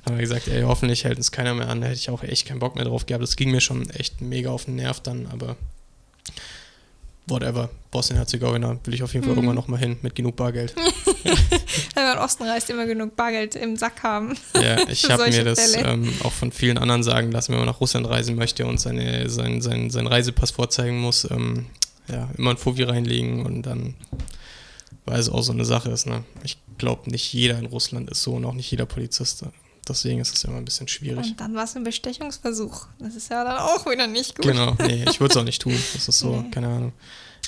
Haben 0.05 0.15
wir 0.15 0.22
gesagt, 0.22 0.48
ey, 0.48 0.63
hoffentlich 0.63 1.03
hält 1.03 1.17
uns 1.17 1.31
keiner 1.31 1.53
mehr 1.53 1.70
an. 1.70 1.81
Da 1.81 1.88
hätte 1.88 2.00
ich 2.00 2.10
auch 2.10 2.24
echt 2.24 2.48
keinen 2.48 2.60
Bock 2.60 2.75
mehr 2.75 2.86
drauf 2.86 3.05
gehabt. 3.05 3.22
Das 3.22 3.36
ging 3.36 3.51
mir 3.51 3.62
schon 3.62 3.88
echt 3.91 4.20
mega 4.20 4.50
auf 4.50 4.65
den 4.65 4.77
Nerv 4.77 5.00
dann, 5.01 5.27
aber 5.27 5.55
whatever. 7.27 7.70
Bosnien-Herzegowina 7.91 8.79
will 8.84 8.93
ich 8.96 9.03
auf 9.03 9.13
jeden 9.13 9.25
Fall 9.25 9.34
mhm. 9.34 9.39
irgendwann 9.39 9.55
nochmal 9.55 9.79
hin 9.79 9.98
mit 10.01 10.15
genug 10.15 10.36
Bargeld. 10.36 10.74
Wenn 11.96 12.04
man 12.04 12.18
in 12.18 12.24
Osten 12.24 12.44
reist, 12.44 12.70
immer 12.70 12.86
genug 12.86 13.16
Bargeld 13.16 13.56
im 13.56 13.75
Sack 13.75 14.04
haben. 14.04 14.36
Ja, 14.56 14.88
ich 14.90 15.10
habe 15.10 15.30
mir 15.30 15.44
das 15.44 15.75
ähm, 15.75 16.13
auch 16.24 16.32
von 16.32 16.51
vielen 16.51 16.78
anderen 16.78 17.04
sagen 17.04 17.32
lassen, 17.32 17.51
wenn 17.51 17.60
man 17.60 17.68
nach 17.68 17.80
Russland 17.80 18.08
reisen 18.08 18.36
möchte 18.36 18.66
und 18.66 18.80
seine, 18.80 19.30
sein, 19.30 19.62
sein, 19.62 19.90
sein 19.90 20.08
Reisepass 20.08 20.51
vorzeigen 20.51 21.00
muss, 21.00 21.30
ähm, 21.30 21.68
ja, 22.08 22.30
immer 22.38 22.51
ein 22.51 22.58
Fovi 22.58 22.84
reinlegen 22.84 23.46
und 23.46 23.63
dann, 23.63 23.96
weil 25.06 25.20
es 25.20 25.30
auch 25.30 25.44
so 25.44 25.54
eine 25.54 25.66
Sache 25.66 25.90
ist. 25.92 26.08
Ne? 26.08 26.24
Ich 26.44 26.58
glaube, 26.78 27.10
nicht 27.10 27.32
jeder 27.34 27.58
in 27.60 27.66
Russland 27.66 28.10
ist 28.10 28.24
so 28.24 28.34
und 28.34 28.46
auch 28.46 28.54
nicht 28.54 28.72
jeder 28.72 28.86
Polizist. 28.86 29.46
Deswegen 29.88 30.20
ist 30.20 30.36
es 30.36 30.44
immer 30.44 30.58
ein 30.58 30.66
bisschen 30.66 30.88
schwierig. 30.88 31.32
Und 31.32 31.40
dann 31.40 31.56
war 31.56 31.64
es 31.64 31.76
ein 31.76 31.84
Bestechungsversuch. 31.84 32.88
Das 33.00 33.16
ist 33.16 33.30
ja 33.30 33.44
dann 33.44 33.58
auch 33.58 33.86
wieder 33.86 34.08
nicht 34.08 34.36
gut. 34.36 34.46
Genau, 34.46 34.76
nee, 34.80 35.06
ich 35.10 35.20
würde 35.20 35.32
es 35.32 35.38
auch 35.38 35.44
nicht 35.44 35.62
tun. 35.62 35.76
Das 35.94 36.08
ist 36.08 36.20
so, 36.20 36.42
nee. 36.42 36.52
keine 36.52 36.68
Ahnung. 36.68 36.94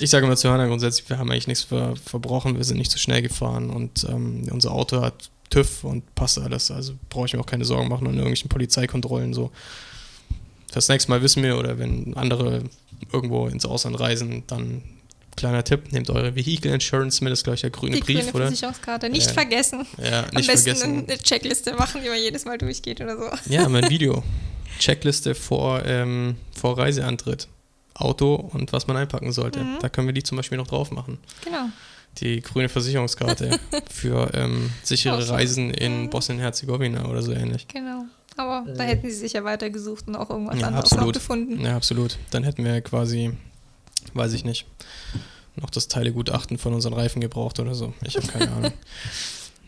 Ich 0.00 0.10
sage 0.10 0.26
immer 0.26 0.36
zu 0.36 0.48
Hörner 0.48 0.66
grundsätzlich, 0.66 1.08
wir 1.08 1.18
haben 1.18 1.30
eigentlich 1.30 1.46
nichts 1.46 1.62
ver 1.64 1.94
verbrochen, 1.96 2.56
wir 2.56 2.64
sind 2.64 2.78
nicht 2.78 2.90
zu 2.90 2.98
schnell 2.98 3.22
gefahren 3.22 3.70
und 3.70 4.04
ähm, 4.08 4.48
unser 4.50 4.72
Auto 4.72 5.00
hat 5.00 5.30
TÜV 5.50 5.84
und 5.84 6.14
passt 6.16 6.38
alles. 6.38 6.72
Also 6.72 6.94
brauche 7.08 7.26
ich 7.26 7.34
mir 7.34 7.40
auch 7.40 7.46
keine 7.46 7.64
Sorgen 7.64 7.88
machen 7.88 8.06
an 8.08 8.14
irgendwelchen 8.14 8.48
Polizeikontrollen. 8.48 9.32
So. 9.34 9.52
Das 10.72 10.88
nächste 10.88 11.10
Mal 11.10 11.22
wissen 11.22 11.44
wir, 11.44 11.56
oder 11.56 11.78
wenn 11.78 12.16
andere 12.16 12.64
irgendwo 13.12 13.46
ins 13.46 13.64
Ausland 13.64 14.00
reisen, 14.00 14.42
dann 14.48 14.82
kleiner 15.36 15.64
Tipp, 15.64 15.92
nehmt 15.92 16.10
eure 16.10 16.34
Vehicle 16.36 16.72
Insurance 16.72 17.22
mit, 17.22 17.30
das 17.32 17.40
ist 17.40 17.44
gleich 17.44 17.60
der 17.62 17.70
grüne 17.70 17.96
die 17.96 18.00
Brief, 18.02 18.18
grüne 18.20 18.32
oder? 18.32 18.46
Versicherungskarte. 18.46 19.08
Nicht 19.10 19.26
Ja. 19.28 19.32
vergessen. 19.32 19.86
Ja, 20.02 20.24
Am 20.24 20.30
nicht 20.36 20.46
besten 20.48 20.70
vergessen. 20.76 21.04
eine 21.08 21.18
Checkliste 21.18 21.74
machen, 21.74 22.00
die 22.02 22.08
man 22.08 22.18
jedes 22.18 22.44
Mal 22.44 22.58
durchgeht 22.58 23.00
oder 23.00 23.16
so. 23.16 23.52
Ja, 23.52 23.68
mein 23.68 23.88
Video. 23.90 24.22
Checkliste 24.78 25.34
vor, 25.34 25.84
ähm, 25.84 26.36
vor 26.54 26.78
Reiseantritt. 26.78 27.48
Auto 27.96 28.34
und 28.34 28.72
was 28.72 28.88
man 28.88 28.96
einpacken 28.96 29.30
sollte. 29.30 29.60
Mhm. 29.60 29.76
Da 29.80 29.88
können 29.88 30.08
wir 30.08 30.12
die 30.14 30.24
zum 30.24 30.36
Beispiel 30.36 30.58
noch 30.58 30.66
drauf 30.66 30.90
machen. 30.90 31.18
Genau. 31.44 31.66
Die 32.18 32.40
grüne 32.40 32.68
Versicherungskarte 32.68 33.58
für 33.90 34.32
ähm, 34.34 34.70
sichere. 34.82 35.28
Reisen 35.28 35.70
in 35.70 36.02
Mhm. 36.02 36.10
Bosnien-Herzegowina 36.10 37.06
oder 37.06 37.22
so 37.22 37.32
ähnlich. 37.32 37.68
Genau. 37.68 38.04
Aber 38.36 38.64
da 38.72 38.82
hätten 38.82 39.08
sie 39.08 39.16
sicher 39.16 39.44
weitergesucht 39.44 40.08
und 40.08 40.16
auch 40.16 40.28
irgendwas 40.28 40.58
Ja, 40.60 40.66
anderes 40.66 40.90
gefunden. 41.12 41.64
Ja, 41.64 41.76
absolut. 41.76 42.18
Dann 42.32 42.42
hätten 42.42 42.64
wir 42.64 42.80
quasi, 42.80 43.30
weiß 44.14 44.32
ich 44.34 44.44
nicht, 44.44 44.66
noch 45.56 45.70
das 45.70 45.88
Teilegutachten 45.88 46.58
von 46.58 46.74
unseren 46.74 46.92
Reifen 46.94 47.20
gebraucht 47.20 47.60
oder 47.60 47.74
so. 47.74 47.94
Ich 48.04 48.16
habe 48.16 48.26
keine 48.26 48.52
Ahnung. 48.52 48.72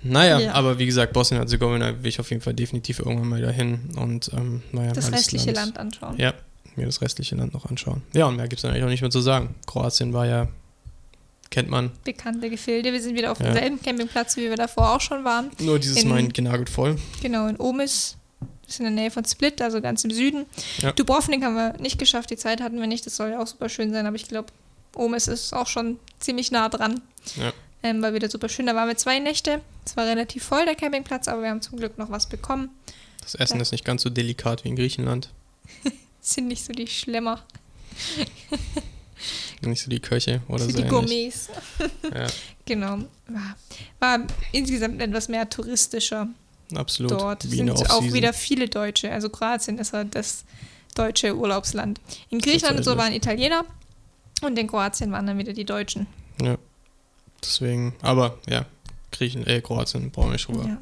Naja, 0.02 0.38
Ja. 0.38 0.52
aber 0.52 0.78
wie 0.78 0.86
gesagt, 0.86 1.12
Bosnien-Herzegowina 1.14 2.00
will 2.02 2.08
ich 2.08 2.20
auf 2.20 2.30
jeden 2.30 2.42
Fall 2.42 2.54
definitiv 2.54 3.00
irgendwann 3.00 3.28
mal 3.28 3.40
dahin 3.42 3.80
und 3.96 4.30
ähm, 4.34 4.62
naja, 4.70 4.92
Das 4.92 5.10
restliche 5.10 5.50
Land 5.50 5.78
anschauen. 5.78 6.16
Ja, 6.18 6.32
mir 6.76 6.86
das 6.86 7.00
restliche 7.00 7.34
Land 7.34 7.54
noch 7.54 7.64
anschauen. 7.64 8.02
Ja, 8.12 8.26
und 8.26 8.36
mehr 8.36 8.46
gibt 8.46 8.60
es 8.62 8.64
eigentlich 8.64 8.84
auch 8.84 8.88
nicht 8.88 9.00
mehr 9.00 9.10
zu 9.10 9.20
sagen. 9.20 9.56
Kroatien 9.66 10.12
war 10.12 10.26
ja, 10.26 10.48
kennt 11.50 11.70
man, 11.70 11.90
Bekannte 12.04 12.50
Gefilde. 12.50 12.92
Wir 12.92 13.00
sind 13.00 13.16
wieder 13.16 13.32
auf 13.32 13.40
Ja. 13.40 13.46
demselben 13.46 13.82
Campingplatz, 13.82 14.36
wie 14.36 14.42
wir 14.42 14.54
davor 14.56 14.94
auch 14.94 15.00
schon 15.00 15.24
waren. 15.24 15.50
nur 15.60 15.78
dieses 15.80 16.02
In- 16.02 16.08
Mal 16.10 16.28
genagelt 16.28 16.70
voll. 16.70 16.98
Genau, 17.22 17.48
in 17.48 17.58
Omis. 17.58 18.15
Ist 18.68 18.80
in 18.80 18.84
der 18.84 18.92
Nähe 18.92 19.10
von 19.10 19.24
Split, 19.24 19.62
also 19.62 19.80
ganz 19.80 20.02
im 20.04 20.10
Süden. 20.10 20.44
Ja. 20.78 20.92
Dubrovnik 20.92 21.42
haben 21.44 21.54
wir 21.54 21.74
nicht 21.80 21.98
geschafft, 21.98 22.30
die 22.30 22.36
Zeit 22.36 22.60
hatten 22.60 22.80
wir 22.80 22.86
nicht. 22.88 23.06
Das 23.06 23.16
soll 23.16 23.30
ja 23.30 23.40
auch 23.40 23.46
super 23.46 23.68
schön 23.68 23.92
sein, 23.92 24.06
aber 24.06 24.16
ich 24.16 24.26
glaube, 24.28 24.48
Omis 24.96 25.28
ist 25.28 25.52
auch 25.52 25.68
schon 25.68 25.98
ziemlich 26.18 26.50
nah 26.50 26.68
dran. 26.68 27.00
Ja. 27.36 27.52
Ähm, 27.82 28.02
war 28.02 28.12
wieder 28.14 28.28
super 28.28 28.48
schön. 28.48 28.66
Da 28.66 28.74
waren 28.74 28.88
wir 28.88 28.96
zwei 28.96 29.18
Nächte. 29.20 29.60
Es 29.84 29.96
war 29.96 30.04
relativ 30.06 30.42
voll, 30.44 30.64
der 30.64 30.74
Campingplatz, 30.74 31.28
aber 31.28 31.42
wir 31.42 31.50
haben 31.50 31.62
zum 31.62 31.78
Glück 31.78 31.96
noch 31.98 32.10
was 32.10 32.26
bekommen. 32.28 32.70
Das 33.22 33.34
Essen 33.36 33.56
Ja. 33.56 33.62
ist 33.62 33.72
nicht 33.72 33.84
ganz 33.84 34.02
so 34.02 34.10
delikat 34.10 34.64
wie 34.64 34.68
in 34.70 34.76
Griechenland. 34.76 35.30
Sind 36.20 36.48
nicht 36.48 36.64
so 36.64 36.72
die 36.72 36.86
Schlemmer, 36.88 37.44
Nicht 39.62 39.82
so 39.82 39.90
die 39.90 40.00
Köche 40.00 40.42
oder 40.48 40.64
so 40.64 40.70
so. 40.70 40.76
die 40.76 40.82
ähnlich. 40.82 40.90
Gourmets. 40.90 41.48
Ja, 42.14 42.26
Genau. 42.66 42.98
War, 43.28 43.56
war 44.00 44.26
insgesamt 44.52 45.00
etwas 45.00 45.28
mehr 45.28 45.48
touristischer 45.48 46.28
absolut. 46.74 47.12
dort. 47.12 47.50
Wie 47.50 47.60
in 47.60 47.76
sind 47.76 47.90
auch 47.90 48.02
wieder 48.02 48.32
viele 48.32 48.68
Deutsche. 48.68 49.10
Also 49.12 49.28
Kroatien 49.28 49.78
ist 49.78 49.92
halt 49.92 50.14
das 50.14 50.44
deutsche 50.94 51.36
Urlaubsland. 51.36 52.00
In 52.30 52.40
Griechenland 52.40 52.78
und 52.78 52.84
so 52.84 52.96
waren 52.96 53.12
Italiener 53.12 53.64
und 54.42 54.58
in 54.58 54.66
Kroatien 54.66 55.12
waren 55.12 55.26
dann 55.26 55.38
wieder 55.38 55.52
die 55.52 55.64
Deutschen. 55.64 56.06
Ja. 56.40 56.56
Deswegen, 57.42 57.94
aber 58.02 58.38
ja, 58.48 58.64
Griechen, 59.12 59.46
äh, 59.46 59.60
Kroatien 59.60 60.10
brauchen 60.10 60.28
wir 60.28 60.32
nicht 60.32 60.48
drüber. 60.48 60.64
Ja. 60.66 60.78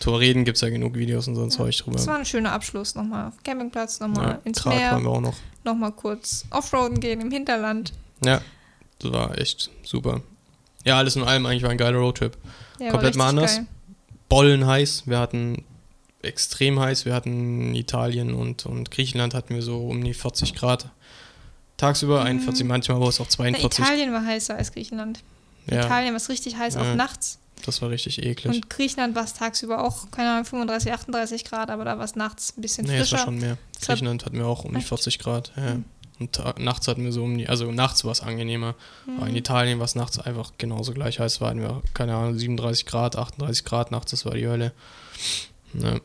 Drüber 0.00 0.20
reden 0.20 0.44
gibt 0.44 0.56
es 0.56 0.60
ja 0.62 0.68
genug 0.70 0.94
Videos 0.94 1.28
und 1.28 1.34
so 1.34 1.42
ein 1.42 1.50
Ja. 1.50 1.56
Zeug 1.56 1.76
drüber. 1.78 1.96
Das 1.96 2.06
war 2.06 2.18
ein 2.18 2.24
schöner 2.24 2.52
Abschluss. 2.52 2.94
Nochmal 2.94 3.28
auf 3.28 3.34
Campingplatz, 3.44 4.00
nochmal 4.00 4.26
ja, 4.32 4.38
ins 4.44 4.64
waren 4.64 4.76
Meer, 4.76 5.00
wir 5.00 5.08
auch 5.10 5.20
noch. 5.20 5.36
nochmal 5.64 5.92
kurz 5.92 6.44
Offroaden 6.50 7.00
gehen 7.00 7.20
im 7.20 7.30
Hinterland. 7.30 7.92
Ja, 8.24 8.40
das 8.98 9.12
war 9.12 9.38
echt 9.38 9.70
super. 9.82 10.20
Ja, 10.84 10.98
alles 10.98 11.16
in 11.16 11.22
allem 11.22 11.46
eigentlich 11.46 11.62
war 11.62 11.70
ein 11.70 11.78
geiler 11.78 11.98
Roadtrip. 11.98 12.36
Ja, 12.80 12.90
Komplett 12.90 13.16
mal 13.16 13.28
anders. 13.28 13.60
Bollen 14.28 14.66
heiß, 14.66 15.04
wir 15.06 15.18
hatten 15.18 15.64
extrem 16.22 16.78
heiß, 16.80 17.04
wir 17.04 17.14
hatten 17.14 17.74
Italien 17.74 18.34
und, 18.34 18.66
und 18.66 18.90
Griechenland 18.90 19.34
hatten 19.34 19.54
wir 19.54 19.62
so 19.62 19.86
um 19.88 20.02
die 20.04 20.14
40 20.14 20.54
Grad 20.54 20.90
tagsüber, 21.76 22.20
Mhm. 22.20 22.26
41, 22.26 22.66
manchmal 22.66 23.00
war 23.00 23.08
es 23.08 23.20
auch 23.20 23.24
Geil. 23.28 23.54
42. 23.54 23.78
Na, 23.78 23.84
Italien 23.86 24.12
war 24.12 24.24
heißer 24.24 24.56
als 24.56 24.72
Griechenland. 24.72 25.20
ja, 25.70 25.84
Italien 25.84 26.10
war 26.12 26.16
es 26.16 26.28
richtig 26.28 26.56
heiß, 26.56 26.74
Ja. 26.74 26.82
auch 26.82 26.94
nachts. 26.94 27.38
das 27.64 27.80
war 27.82 27.90
richtig 27.90 28.22
eklig. 28.22 28.54
Und 28.54 28.70
Griechenland 28.70 29.14
war 29.14 29.24
es 29.24 29.34
tagsüber 29.34 29.82
auch, 29.84 30.10
keine 30.10 30.30
Ahnung, 30.32 30.44
35, 30.44 30.92
38 30.92 31.44
Grad, 31.44 31.70
aber 31.70 31.84
da 31.84 31.96
war 31.98 32.04
es 32.04 32.14
nachts 32.16 32.52
ein 32.56 32.60
bisschen 32.62 32.86
Nee, 32.86 32.96
es 32.98 33.10
war 33.12 33.18
frischer. 33.18 33.24
schon 33.24 33.38
mehr. 33.38 33.58
Griechenland 33.80 34.24
hatten 34.26 34.36
wir 34.38 34.46
auch 34.46 34.64
um 34.64 34.72
die 34.72 34.78
Echt? 34.78 34.88
40 34.88 35.18
Grad. 35.18 35.52
Ja. 35.56 35.74
Mhm. 35.74 35.84
Und 36.20 36.40
nachts 36.58 36.88
hatten 36.88 37.04
wir 37.04 37.12
so 37.12 37.22
um 37.22 37.38
die, 37.38 37.48
also 37.48 37.70
nachts 37.70 38.04
war 38.04 38.12
es 38.12 38.20
angenehmer. 38.22 38.74
Aber 39.16 39.26
in 39.26 39.32
Mhm. 39.32 39.38
Italien 39.38 39.78
war 39.78 39.84
es 39.84 39.94
nachts 39.94 40.18
einfach 40.18 40.52
genauso 40.58 40.92
gleich 40.92 41.20
heiß. 41.20 41.40
War 41.40 41.50
hatten 41.50 41.60
wir, 41.60 41.82
keine 41.94 42.14
Ahnung, 42.16 42.36
37 42.38 42.86
Grad, 42.86 43.16
38 43.16 43.64
Grad 43.64 43.90
nachts, 43.92 44.10
das 44.10 44.24
war 44.24 44.34
die 44.34 44.48
Hölle. 44.48 44.72
Ja. 45.74 46.00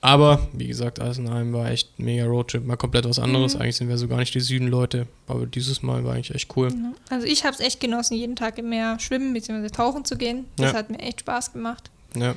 Aber, 0.00 0.46
wie 0.52 0.68
gesagt, 0.68 1.00
alles 1.00 1.18
in 1.18 1.28
allem 1.28 1.52
war 1.52 1.68
echt 1.70 1.98
mega 1.98 2.24
Roadtrip, 2.24 2.64
mal 2.64 2.76
komplett 2.76 3.04
was 3.04 3.18
anderes. 3.18 3.56
Mhm. 3.56 3.62
Eigentlich 3.62 3.76
sind 3.76 3.88
wir 3.88 3.98
so 3.98 4.06
gar 4.06 4.18
nicht 4.18 4.32
die 4.32 4.38
Süden-Leute, 4.40 5.08
aber 5.26 5.44
dieses 5.46 5.82
Mal 5.82 6.04
war 6.04 6.14
eigentlich 6.14 6.32
echt 6.32 6.56
cool. 6.56 6.68
Ja. 6.68 6.92
Also 7.10 7.26
ich 7.26 7.42
habe 7.44 7.54
es 7.54 7.60
echt 7.60 7.80
genossen, 7.80 8.14
jeden 8.14 8.36
Tag 8.36 8.58
im 8.58 8.68
Meer 8.68 9.00
schwimmen 9.00 9.32
bzw. 9.32 9.68
tauchen 9.70 10.04
zu 10.04 10.16
gehen. 10.16 10.44
Das 10.56 10.70
Ja. 10.72 10.78
hat 10.78 10.90
mir 10.90 11.00
echt 11.00 11.20
Spaß 11.20 11.52
gemacht. 11.52 11.90
Ja, 12.14 12.36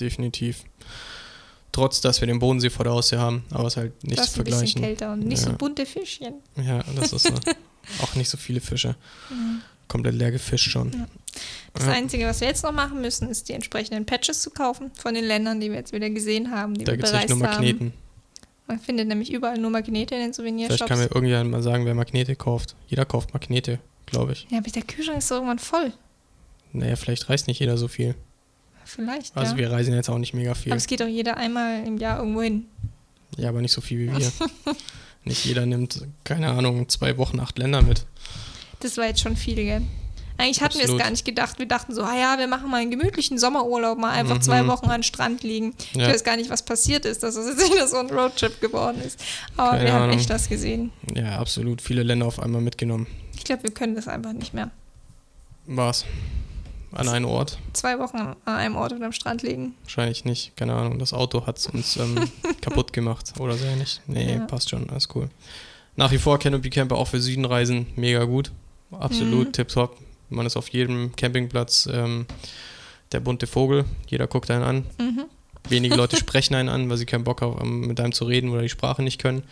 definitiv. 0.00 0.64
Trotz, 1.72 2.00
dass 2.02 2.20
wir 2.20 2.26
den 2.26 2.38
Bodensee 2.38 2.68
vor 2.70 2.84
der 2.84 2.92
Haustür 2.92 3.18
haben, 3.18 3.44
aber 3.50 3.66
es 3.66 3.72
ist 3.74 3.76
halt 3.78 4.04
nicht 4.04 4.18
das 4.18 4.26
zu 4.26 4.32
ist 4.32 4.38
ein 4.40 4.44
bisschen 4.44 4.58
vergleichen. 4.68 4.82
kälter 4.82 5.12
und 5.14 5.20
nicht 5.26 5.40
so 5.40 5.50
Ja. 5.50 5.56
bunte 5.56 5.86
Fischchen. 5.86 6.34
Ja, 6.56 6.82
das 6.94 7.12
ist 7.14 7.22
so. 7.26 7.34
auch 8.02 8.14
nicht 8.14 8.28
so 8.28 8.36
viele 8.36 8.60
Fische. 8.60 8.94
Mhm. 9.30 9.62
Komplett 9.88 10.14
leer 10.14 10.30
gefischt 10.30 10.70
schon. 10.70 10.92
Ja. 10.92 11.06
Das 11.74 11.86
Ja. 11.86 11.92
Einzige, 11.92 12.26
was 12.26 12.40
wir 12.42 12.48
jetzt 12.48 12.62
noch 12.62 12.72
machen 12.72 13.00
müssen, 13.00 13.28
ist 13.28 13.48
die 13.48 13.54
entsprechenden 13.54 14.04
Patches 14.04 14.40
zu 14.42 14.50
kaufen 14.50 14.90
von 14.98 15.14
den 15.14 15.24
Ländern, 15.24 15.60
die 15.60 15.70
wir 15.70 15.78
jetzt 15.78 15.92
wieder 15.94 16.10
gesehen 16.10 16.50
haben, 16.50 16.74
die 16.74 16.84
Da 16.84 16.92
wir 16.92 17.02
es 17.02 17.10
bereist 17.10 17.28
nur 17.30 17.38
haben. 17.38 17.54
Magneten. 17.54 17.92
Man 18.66 18.78
findet 18.78 19.08
nämlich 19.08 19.32
überall 19.32 19.58
nur 19.58 19.70
Magnete 19.70 20.14
in 20.14 20.20
den 20.20 20.34
Vielleicht 20.34 20.36
Souvenirshops. 20.36 20.88
kann 20.88 20.98
mir 20.98 21.06
irgendjemand 21.06 21.50
mal 21.50 21.62
sagen, 21.62 21.84
wer 21.86 21.94
Magnete 21.94 22.36
kauft. 22.36 22.76
Jeder 22.86 23.04
kauft 23.06 23.32
Magnete, 23.34 23.78
glaube 24.06 24.32
ich. 24.32 24.46
ja, 24.50 24.58
aber 24.58 24.70
der 24.70 24.82
Kühlschrank 24.82 25.18
ist 25.18 25.30
doch 25.30 25.36
irgendwann 25.36 25.58
voll. 25.58 25.92
Naja, 26.72 26.96
vielleicht 26.96 27.28
reist 27.28 27.48
nicht 27.48 27.58
jeder 27.60 27.76
so 27.78 27.88
viel. 27.88 28.14
Vielleicht, 28.84 29.36
Also 29.36 29.52
ja. 29.52 29.58
wir 29.58 29.70
reisen 29.72 29.94
jetzt 29.94 30.08
auch 30.08 30.18
nicht 30.18 30.34
mega 30.34 30.54
viel. 30.54 30.72
Aber 30.72 30.78
es 30.78 30.86
geht 30.86 31.00
doch 31.00 31.06
jeder 31.06 31.36
einmal 31.36 31.86
im 31.86 31.98
Jahr 31.98 32.18
irgendwo 32.18 32.42
hin. 32.42 32.66
Ja, 33.36 33.48
aber 33.48 33.60
nicht 33.62 33.72
so 33.72 33.80
viel 33.80 33.98
wie 34.00 34.18
wir. 34.18 34.32
nicht 35.24 35.44
jeder 35.44 35.64
nimmt, 35.66 36.06
keine 36.24 36.48
Ahnung, 36.48 36.88
zwei 36.88 37.16
Wochen, 37.18 37.40
acht 37.40 37.58
Länder 37.58 37.82
mit. 37.82 38.04
Das 38.80 38.96
war 38.96 39.06
jetzt 39.06 39.20
schon 39.20 39.36
viel, 39.36 39.54
gell? 39.56 39.82
Eigentlich 40.38 40.60
hatten 40.60 40.74
wir 40.74 40.80
Absolut. 40.80 41.00
es 41.00 41.04
gar 41.04 41.10
nicht 41.10 41.24
gedacht. 41.24 41.58
Wir 41.60 41.66
dachten 41.66 41.94
so, 41.94 42.02
ah 42.02 42.16
ja, 42.18 42.38
wir 42.38 42.48
machen 42.48 42.68
mal 42.68 42.80
einen 42.80 42.90
gemütlichen 42.90 43.38
Sommerurlaub, 43.38 43.96
mal 43.98 44.10
einfach 44.10 44.36
Mhm. 44.36 44.42
zwei 44.42 44.66
Wochen 44.66 44.86
an 44.86 44.98
den 44.98 45.02
Strand 45.04 45.42
liegen. 45.44 45.74
Ich 45.92 45.98
Ja. 46.00 46.08
weiß 46.08 46.24
gar 46.24 46.36
nicht, 46.36 46.50
was 46.50 46.64
passiert 46.64 47.04
ist, 47.04 47.22
dass 47.22 47.36
es 47.36 47.46
jetzt 47.46 47.70
wieder 47.72 47.86
so 47.86 47.98
ein 47.98 48.10
Roadtrip 48.10 48.60
geworden 48.60 49.00
ist. 49.06 49.22
Aber 49.56 49.72
Keine 49.72 49.84
wir 49.84 49.92
haben 49.92 50.02
Ahnung. 50.04 50.18
echt 50.18 50.30
was 50.30 50.48
gesehen. 50.48 50.90
Ja, 51.14 51.38
absolut. 51.38 51.80
Viele 51.80 52.02
Länder 52.02 52.26
auf 52.26 52.40
einmal 52.40 52.60
mitgenommen. 52.60 53.06
Ich 53.36 53.44
glaube, 53.44 53.62
wir 53.64 53.70
können 53.70 53.94
das 53.94 54.08
einfach 54.08 54.32
nicht 54.32 54.52
mehr. 54.52 54.70
War's. 55.66 56.04
An 56.92 57.08
einen 57.08 57.24
Ort? 57.24 57.58
Zwei 57.72 57.98
Wochen 57.98 58.16
an 58.18 58.36
einem 58.44 58.76
Ort 58.76 58.92
und 58.92 59.02
am 59.02 59.12
Strand 59.12 59.42
liegen. 59.42 59.74
Wahrscheinlich 59.84 60.24
nicht. 60.24 60.56
Keine 60.56 60.74
Ahnung. 60.74 60.98
Das 60.98 61.12
Auto 61.12 61.46
hat's 61.46 61.66
uns 61.66 61.96
ähm, 61.96 62.16
kaputt 62.60 62.92
gemacht 62.92 63.32
oder 63.38 63.54
so 63.54 63.64
ähnlich. 63.64 64.00
Nee, 64.06 64.34
Ja. 64.34 64.46
passt 64.46 64.70
schon. 64.70 64.88
Alles 64.90 65.08
cool. 65.14 65.28
Nach 65.96 66.10
wie 66.12 66.18
vor 66.18 66.38
Canopy 66.38 66.70
Camper 66.70 66.96
auch 66.96 67.08
für 67.08 67.20
Südenreisen 67.20 67.86
mega 67.96 68.24
gut. 68.24 68.50
Absolut 68.90 69.48
Mhm. 69.48 69.52
tipptopp. 69.52 69.96
Man 70.30 70.46
ist 70.46 70.56
auf 70.56 70.68
jedem 70.68 71.14
Campingplatz 71.16 71.88
ähm, 71.92 72.26
der 73.12 73.20
bunte 73.20 73.46
Vogel. 73.46 73.84
Jeder 74.08 74.26
guckt 74.26 74.50
einen 74.50 74.64
an. 74.64 74.86
Mhm. 74.98 75.24
Wenige 75.68 75.94
Leute 75.94 76.16
sprechen 76.18 76.54
einen 76.54 76.68
an, 76.68 76.88
weil 76.90 76.96
sie 76.96 77.06
keinen 77.06 77.24
Bock 77.24 77.40
haben, 77.42 77.86
mit 77.86 78.00
einem 78.00 78.12
zu 78.12 78.24
reden 78.24 78.50
oder 78.50 78.62
die 78.62 78.68
Sprache 78.68 79.02
nicht 79.02 79.20
können. 79.20 79.42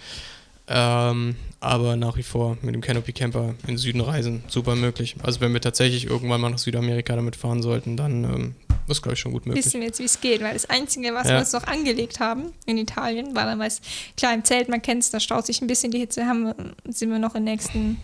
Ähm, 0.73 1.35
aber 1.59 1.97
nach 1.97 2.17
wie 2.17 2.23
vor 2.23 2.57
mit 2.62 2.75
dem 2.75 2.81
Canopy 2.81 3.12
Camper 3.12 3.55
in 3.62 3.67
den 3.75 3.79
Süden 3.79 4.00
reisen, 4.00 4.45
super 4.49 4.77
möglich. 4.77 5.17
Also 5.23 5.41
wenn 5.41 5.53
wir 5.53 5.61
tatsächlich 5.61 6.07
irgendwann 6.07 6.41
mal 6.41 6.49
nach 6.50 6.59
Südamerika 6.59 7.17
damit 7.17 7.35
fahren 7.37 7.61
sollten, 7.61 7.97
dann 7.97 8.25
ähm, 8.25 8.55
ist, 8.89 9.03
glaube 9.03 9.15
ich, 9.15 9.21
schon 9.21 9.33
gut 9.33 9.47
möglich. 9.47 9.65
Wissen 9.67 9.81
wir 9.81 9.89
jetzt, 9.89 9.99
wie 9.99 10.05
es 10.05 10.21
geht, 10.21 10.41
weil 10.43 10.53
das 10.55 10.71
Einzige, 10.71 11.12
was 11.12 11.27
Ja. 11.27 11.35
wir 11.35 11.39
uns 11.41 11.53
noch 11.53 11.65
angelegt 11.65 12.21
haben 12.21 12.53
in 12.67 12.79
Italien, 12.79 13.35
war 13.35 13.45
damals, 13.47 13.81
klar, 14.17 14.33
im 14.33 14.45
Zelt, 14.45 14.69
man 14.69 14.81
kennt 14.81 15.03
es, 15.03 15.11
da 15.11 15.19
staut 15.21 15.45
sich 15.45 15.61
ein 15.61 15.67
bisschen 15.67 15.91
die 15.91 15.99
Hitze, 15.99 16.25
haben, 16.25 16.45
wir- 16.47 16.55
sind 16.93 17.11
wir 17.11 17.19
noch 17.19 17.35
im 17.35 17.45
nächsten, 17.45 17.99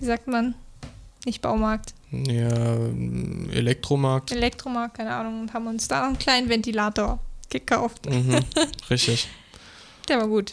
wie 0.00 0.06
sagt 0.06 0.26
man, 0.28 0.54
nicht 1.26 1.42
Baumarkt, 1.42 1.92
Ja, 2.12 2.48
Elektromarkt. 3.52 4.30
Elektromarkt, 4.32 4.96
keine 4.96 5.12
Ahnung, 5.12 5.40
und 5.42 5.52
haben 5.52 5.66
uns 5.66 5.88
da 5.88 6.00
noch 6.00 6.06
einen 6.08 6.18
kleinen 6.18 6.48
Ventilator 6.48 7.18
gekauft. 7.50 8.06
Mhm, 8.08 8.38
richtig. 8.90 9.28
Der 10.08 10.18
war 10.18 10.28
gut. 10.28 10.52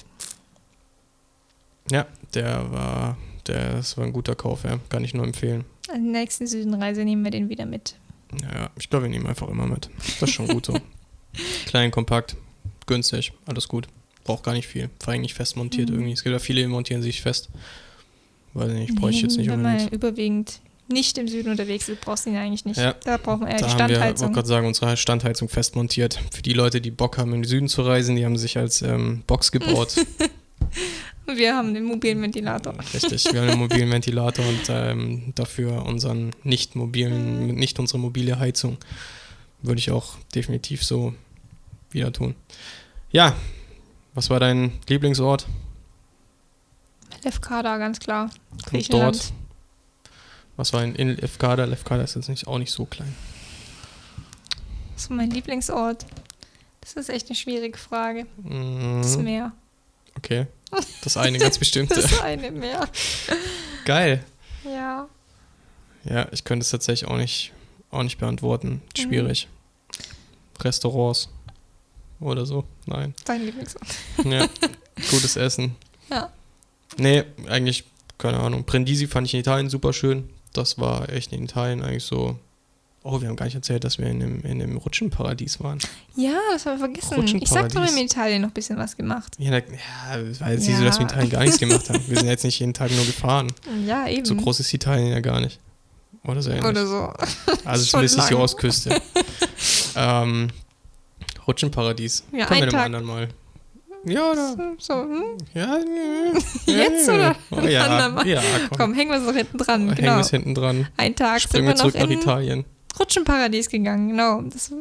Ja, 1.92 2.06
der 2.34 2.72
war, 2.72 3.18
der, 3.48 3.74
das 3.78 3.98
war 3.98 4.06
ein 4.06 4.14
guter 4.14 4.36
Kauf, 4.36 4.64
ja. 4.64 4.80
Kann 4.90 5.04
ich 5.04 5.14
nur 5.14 5.26
empfehlen. 5.26 5.66
An 5.92 6.04
der 6.12 6.22
nächsten 6.22 6.48
Südenreise 6.48 7.04
nehmen 7.04 7.24
wir 7.24 7.32
den 7.32 7.50
wieder 7.50 7.66
mit. 7.66 7.96
Ja, 8.42 8.70
ich 8.80 8.90
glaube, 8.90 9.04
wir 9.06 9.10
nehmen 9.12 9.28
einfach 9.28 9.48
immer 9.50 9.68
mit. 9.68 9.90
Das 10.20 10.30
ist 10.30 10.36
schon 10.36 10.48
gut 10.48 10.66
so. 10.66 10.74
Klein, 11.66 11.92
kompakt, 11.92 12.36
günstig, 12.88 13.34
alles 13.46 13.68
gut. 13.68 13.88
Braucht 14.24 14.44
gar 14.44 14.54
nicht 14.54 14.68
viel. 14.68 14.90
Vor 15.02 15.12
allem 15.14 15.22
nicht 15.22 15.34
fest 15.34 15.58
montiert 15.58 15.90
Mhm. 15.90 15.96
irgendwie. 15.96 16.14
Es 16.14 16.24
gibt 16.24 16.32
ja 16.34 16.40
viele, 16.40 16.62
die 16.62 16.68
montieren 16.68 17.02
sich 17.02 17.22
fest. 17.22 17.50
Weiß 18.54 18.72
ich 18.72 18.78
nicht, 18.78 18.96
bräuchte 18.96 19.18
ich 19.18 19.22
jetzt 19.24 19.38
nicht 19.38 19.50
Wenn 19.50 19.62
man 19.62 19.74
unbedingt. 19.74 19.94
überwiegend 19.94 20.60
nicht 20.88 21.18
im 21.18 21.28
Süden 21.28 21.50
unterwegs 21.50 21.90
ist, 21.90 22.02
brauchst 22.02 22.26
du 22.26 22.30
ihn 22.30 22.36
eigentlich 22.38 22.66
nicht. 22.66 22.78
Ja. 22.78 22.94
Da 23.04 23.18
brauchen 23.18 23.42
wir 23.42 23.48
eher 23.50 23.58
Da 23.58 23.66
die 23.68 23.72
haben 23.72 23.78
wir, 23.78 23.80
wollte 23.80 23.94
Standheizung. 23.96 24.34
gerade 24.34 24.48
sagen, 24.48 24.68
unsere 24.68 24.98
Standheizung 24.98 25.50
fest 25.50 25.76
montiert. 25.76 26.20
Für 26.32 26.42
die 26.42 26.54
Leute, 26.54 26.80
die 26.82 26.92
Bock 26.92 27.18
haben, 27.18 27.34
in 27.34 27.42
den 27.42 27.48
Süden 27.50 27.68
zu 27.68 27.82
reisen, 27.82 28.16
die 28.16 28.26
haben 28.26 28.38
sich 28.38 28.58
als 28.58 28.82
ähm, 28.82 29.24
Box 29.28 29.52
gebaut. 29.52 29.96
Wir 31.26 31.56
haben 31.56 31.74
den 31.74 31.86
mobilen 31.86 32.22
Ventilator. 32.22 32.76
Richtig, 32.94 33.32
wir 33.32 33.42
haben 33.42 33.48
den 33.48 33.60
mobilen 33.60 33.90
Ventilator 33.90 34.46
und 34.46 34.62
ähm, 34.70 35.32
dafür 35.36 35.86
unseren 35.86 36.32
nicht 36.44 36.76
mobilen, 36.76 37.48
nicht 37.56 37.80
unsere 37.80 38.00
mobile 38.00 38.40
Heizung. 38.40 38.78
Würde 39.62 39.80
ich 39.80 39.92
auch 39.92 40.18
definitiv 40.36 40.84
so 40.84 41.14
wieder 41.92 42.12
tun. 42.12 42.36
Ja, 43.12 43.36
was 44.14 44.30
war 44.30 44.40
dein 44.40 44.74
Lieblingsort? 44.90 45.48
Lefkada, 47.24 47.78
ganz 47.78 48.00
klar. 48.00 48.30
Und 48.72 48.94
dort. 48.94 49.32
Was 50.58 50.74
war 50.74 50.84
in, 50.84 50.96
in 50.96 51.16
Lefkada? 51.16 51.64
Lefkada 51.64 52.04
ist 52.04 52.16
jetzt 52.16 52.28
nicht, 52.30 52.48
auch 52.48 52.60
nicht 52.60 52.72
so 52.72 52.86
klein. 52.86 53.16
Was 54.96 55.10
war 55.10 55.18
mein 55.18 55.32
Lieblingsort? 55.32 56.06
Das 56.82 56.94
ist 56.94 57.10
echt 57.10 57.28
eine 57.28 57.36
schwierige 57.36 57.78
Frage. 57.78 58.28
Mhm. 58.44 59.02
Das 59.02 59.18
Meer. 59.18 59.54
Okay. 60.24 60.48
Das 61.04 61.18
eine 61.18 61.38
ganz 61.38 61.58
bestimmte. 61.60 61.96
das 61.96 62.22
eine 62.22 62.50
Meer. 62.52 62.88
Geil. 63.86 64.24
Ja. 64.64 65.08
Ja, 66.06 66.28
ich 66.32 66.44
könnte 66.44 66.64
es 66.64 66.70
tatsächlich 66.72 67.10
auch 67.10 67.18
nicht, 67.18 67.52
auch 67.92 68.04
nicht 68.04 68.18
beantworten. 68.18 68.82
Mhm. 68.98 69.02
Schwierig. 69.02 69.48
Mhm. 69.48 70.62
Restaurants 70.64 71.30
oder 72.20 72.46
so. 72.46 72.64
Nein. 72.86 73.14
Dein 73.26 73.44
Lieblingsort. 73.46 73.86
Ja. 74.24 74.48
Gutes 75.12 75.36
Essen. 75.36 75.76
Ja. 76.10 76.32
Nee, 76.98 77.24
eigentlich, 77.48 77.84
keine 78.18 78.40
Ahnung. 78.40 78.64
Brindisi 78.64 79.08
fand 79.08 79.28
ich 79.28 79.34
in 79.34 79.40
Italien 79.42 79.70
super 79.70 79.92
schön. 79.94 80.30
Das 80.54 80.78
war 80.78 81.10
echt 81.10 81.34
in 81.34 81.44
Italien 81.44 81.82
eigentlich 81.82 82.04
so. 82.04 82.38
Oh, 83.06 83.20
wir 83.20 83.28
haben 83.28 83.36
gar 83.36 83.46
nicht 83.46 83.56
erzählt, 83.56 83.84
dass 83.84 83.98
wir 83.98 84.08
in 84.08 84.22
dem, 84.22 84.42
in 84.44 84.60
dem 84.60 84.78
Rutschenparadies 84.78 85.60
waren. 85.60 85.78
Ja, 86.16 86.40
das 86.54 86.66
haben 86.66 86.80
wir 86.80 86.86
vergessen. 86.86 87.42
Ich 87.42 87.50
sag 87.50 87.68
doch, 87.68 87.82
wir 87.82 87.88
haben 87.88 87.98
in 87.98 88.06
Italien 88.06 88.42
noch 88.42 88.50
ein 88.50 88.54
bisschen 88.54 88.78
was 88.78 88.96
gemacht. 88.96 89.36
Ja, 89.38 89.52
ja 89.52 89.62
es 90.20 90.40
war 90.40 90.52
jetzt 90.52 90.64
ja. 90.64 90.70
nicht 90.70 90.80
so, 90.80 90.86
dass 90.86 91.00
wir 91.00 91.02
in 91.02 91.10
Italien 91.10 91.30
gar 91.30 91.42
nichts 91.42 91.60
gemacht 91.60 91.90
haben. 91.90 92.00
Wir 92.08 92.18
sind 92.18 92.30
jetzt 92.30 92.46
nicht 92.46 92.58
jeden 92.60 92.74
Tag 92.74 92.92
nur 92.92 93.06
gefahren. 93.06 93.52
Ja, 93.86 94.08
eben. 94.08 94.24
So 94.24 94.36
groß 94.36 94.62
ist 94.62 94.74
Italien 94.74 95.08
ja 95.08 95.20
gar 95.20 95.42
nicht. 95.42 95.60
Oder 96.26 96.42
so 96.42 96.52
ähnlich. 96.52 96.66
Oder 96.66 96.88
so. 96.88 97.14
Also 97.66 97.86
zumindest 97.92 98.20
ist 98.20 98.30
die 98.30 98.36
Ostküste. 98.36 99.02
ähm, 99.98 100.48
Rutschenparadies. 101.46 102.24
Ja, 102.32 102.46
Kommen 102.46 102.62
wir 102.62 102.68
dem 102.68 102.80
anderen 102.80 103.06
mal. 103.06 103.28
Ja, 104.06 104.32
oder? 104.32 104.56
So, 104.80 104.94
hm? 104.94 105.24
Ja, 105.54 105.78
ja, 105.78 106.74
Jetzt 106.74 107.10
oder? 107.10 107.36
Oh, 107.52 107.60
ja, 107.62 108.24
ja 108.24 108.42
komm. 108.70 108.78
komm. 108.78 108.94
hängen 108.94 109.12
wir 109.12 109.18
es 109.18 109.26
noch 109.26 109.34
hinten 109.34 109.58
dran. 109.58 109.88
Genau. 109.88 109.96
Hängen 109.96 110.16
wir 110.16 110.20
es 110.20 110.30
hinten 110.30 110.56
dran. 110.56 110.88
Ein 110.98 111.16
Tag 111.16 111.42
Springen 111.42 111.68
wir 111.68 111.76
zurück 111.76 111.96
nach 111.96 112.10
Italien. 112.10 112.66
Rutschenparadies 113.00 113.70
gegangen, 113.70 114.10
genau. 114.10 114.42
Das, 114.42 114.72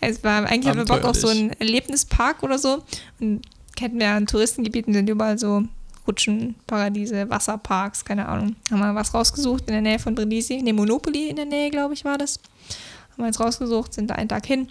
es 0.00 0.24
war, 0.24 0.44
eigentlich 0.46 0.66
haben 0.68 0.78
wir 0.78 0.86
Bock 0.86 1.04
auf 1.04 1.16
so 1.16 1.28
einen 1.28 1.50
Erlebnispark 1.52 2.42
oder 2.42 2.58
so. 2.58 2.82
Und 3.20 3.42
kennen 3.76 3.98
wir 3.98 4.10
an 4.10 4.26
Touristengebieten 4.26 4.92
sind 4.94 5.08
überall 5.08 5.38
so 5.38 5.64
Rutschenparadiese, 6.06 7.28
Wasserparks, 7.28 8.04
keine 8.04 8.28
Ahnung. 8.28 8.56
Haben 8.70 8.80
wir 8.80 8.94
was 8.94 9.14
rausgesucht 9.14 9.64
in 9.68 9.72
der 9.72 9.82
Nähe 9.82 9.98
von 9.98 10.14
Brindisi. 10.14 10.62
Ne, 10.62 10.72
Monopoly 10.72 11.28
in 11.28 11.36
der 11.36 11.44
Nähe, 11.44 11.70
glaube 11.70 11.94
ich, 11.94 12.04
war 12.04 12.18
das. 12.18 12.40
Haben 13.12 13.22
wir 13.22 13.26
jetzt 13.26 13.40
rausgesucht, 13.40 13.92
sind 13.92 14.08
da 14.10 14.14
einen 14.14 14.28
Tag 14.28 14.46
hin. 14.46 14.68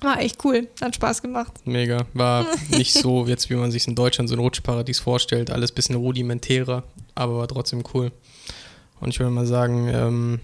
War 0.00 0.20
echt 0.20 0.44
cool, 0.44 0.68
hat 0.80 0.94
Spaß 0.96 1.22
gemacht. 1.22 1.52
Mega. 1.64 2.06
War 2.14 2.46
nicht 2.70 2.92
so, 2.92 3.26
jetzt 3.26 3.48
wie 3.50 3.54
man 3.54 3.70
sich 3.70 3.86
in 3.86 3.94
Deutschland 3.94 4.28
so 4.28 4.34
ein 4.34 4.40
Rutschparadies 4.40 4.98
vorstellt, 4.98 5.50
alles 5.50 5.72
ein 5.72 5.74
bisschen 5.74 5.94
rudimentärer, 5.94 6.82
aber 7.14 7.38
war 7.38 7.48
trotzdem 7.48 7.84
cool. 7.94 8.10
Und 9.00 9.10
ich 9.10 9.18
würde 9.20 9.30
mal 9.30 9.46
sagen, 9.46 9.88
ähm, 9.88 10.40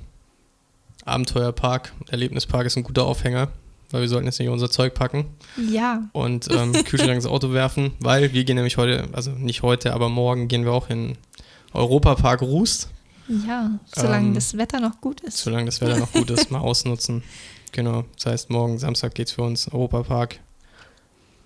Abenteuerpark, 1.10 1.92
Erlebnispark 2.08 2.66
ist 2.66 2.76
ein 2.76 2.82
guter 2.82 3.06
Aufhänger, 3.06 3.48
weil 3.90 4.02
wir 4.02 4.08
sollten 4.08 4.26
jetzt 4.26 4.38
nicht 4.38 4.48
unser 4.48 4.70
Zeug 4.70 4.94
packen. 4.94 5.26
Ja. 5.70 6.08
Und 6.12 6.50
ähm, 6.50 6.72
Kühlschrank 6.84 7.16
ins 7.16 7.26
Auto 7.26 7.52
werfen, 7.52 7.92
weil 8.00 8.32
wir 8.32 8.44
gehen 8.44 8.56
nämlich 8.56 8.76
heute, 8.76 9.08
also 9.12 9.32
nicht 9.32 9.62
heute, 9.62 9.92
aber 9.92 10.08
morgen 10.08 10.48
gehen 10.48 10.64
wir 10.64 10.72
auch 10.72 10.88
in 10.90 11.16
Europapark 11.72 12.42
Rust. 12.42 12.88
Ja, 13.46 13.78
solange 13.94 14.28
ähm, 14.28 14.34
das 14.34 14.56
Wetter 14.56 14.80
noch 14.80 15.00
gut 15.00 15.20
ist. 15.20 15.38
Solange 15.38 15.66
das 15.66 15.80
Wetter 15.80 15.98
noch 15.98 16.12
gut 16.12 16.30
ist, 16.30 16.50
mal 16.50 16.60
ausnutzen. 16.60 17.22
Genau, 17.72 18.04
das 18.16 18.26
heißt, 18.26 18.50
morgen 18.50 18.78
Samstag 18.78 19.14
geht 19.14 19.28
es 19.28 19.32
für 19.34 19.42
uns 19.42 19.68
Europapark. 19.68 20.40